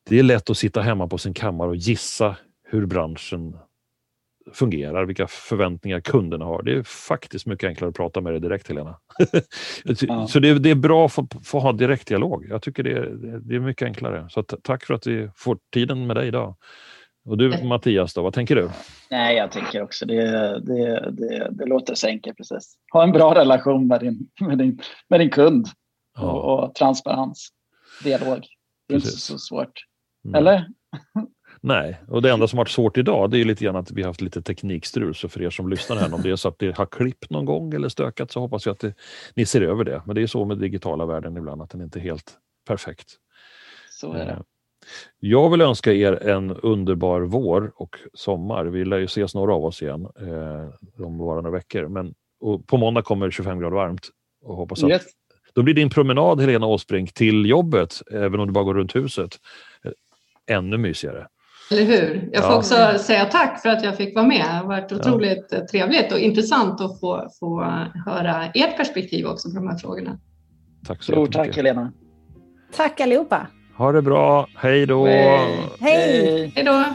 [0.10, 3.58] det är lätt att sitta hemma på sin kammare och gissa hur branschen
[4.54, 6.64] fungerar, vilka förväntningar kunderna har.
[6.64, 9.00] Det är faktiskt mycket enklare att prata med dig direkt, Helena.
[9.84, 10.28] ja.
[10.28, 12.46] Så det, det, är bra att få, få ha direktdialog.
[12.50, 14.28] Jag tycker det är, det är mycket enklare.
[14.30, 16.56] Så tack för att vi får tiden med dig idag.
[17.30, 18.70] Och du Mattias, då, vad tänker du?
[19.12, 20.24] Nej, jag tänker också det,
[20.60, 22.38] det, det, det låter så enkelt.
[22.38, 22.74] Precis.
[22.94, 25.68] Ha en bra relation med din, med din, med din kund
[26.18, 26.32] ja.
[26.32, 27.50] och, och, transparens,
[28.04, 28.46] dialog.
[28.88, 29.86] Det är inte så svårt.
[30.26, 30.36] Mm.
[30.36, 30.68] Eller?
[31.62, 34.22] Nej, och det enda som varit svårt idag det är lite grann att vi haft
[34.22, 35.16] lite teknikstrul.
[35.16, 37.46] Så för er som lyssnar här, om det är så att det har klippt någon
[37.46, 38.94] gång eller stökat så hoppas jag att det,
[39.34, 40.02] ni ser över det.
[40.06, 42.34] Men det är så med digitala världen ibland, att den inte är helt
[42.68, 43.08] perfekt.
[43.90, 44.44] Så är det.
[44.86, 48.66] Eh, jag vill önska er en underbar vår och sommar.
[48.66, 51.88] Vi lär ju ses några av oss igen eh, om bara några veckor.
[51.88, 52.14] Men,
[52.68, 54.10] på måndag kommer det 25 grader varmt.
[54.44, 55.04] Och hoppas att, yes.
[55.54, 59.36] Då blir din promenad, Helena Åsbrink, till jobbet, även om du bara går runt huset,
[59.86, 61.28] eh, ännu mysigare.
[61.72, 62.30] Eller hur?
[62.34, 62.58] Jag får ja.
[62.58, 64.46] också säga tack för att jag fick vara med.
[64.46, 65.68] Det har varit otroligt ja.
[65.72, 67.62] trevligt och intressant att få, få
[68.06, 70.20] höra ert perspektiv också på de här frågorna.
[70.88, 71.34] Tack så mycket.
[71.34, 71.92] Tack Helena.
[72.76, 73.48] Tack allihopa.
[73.80, 74.48] Ha det bra.
[74.56, 75.06] Hej då.
[75.06, 76.52] Hej.
[76.56, 76.86] Hej då.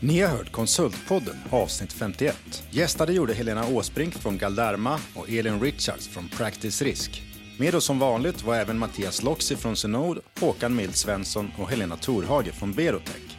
[0.00, 2.64] Ni har hört Konsultpodden avsnitt 51.
[2.70, 7.22] Gästade gjorde Helena Åsbrink från Galderma och Elin Richards från Practice Risk.
[7.58, 11.96] Med oss som vanligt var även Mattias Loxi från Synod, Håkan Mild Svensson och Helena
[11.96, 13.36] Torhage från Berotech.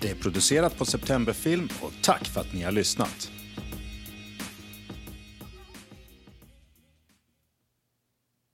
[0.00, 3.30] Det är producerat på Septemberfilm och tack för att ni har lyssnat.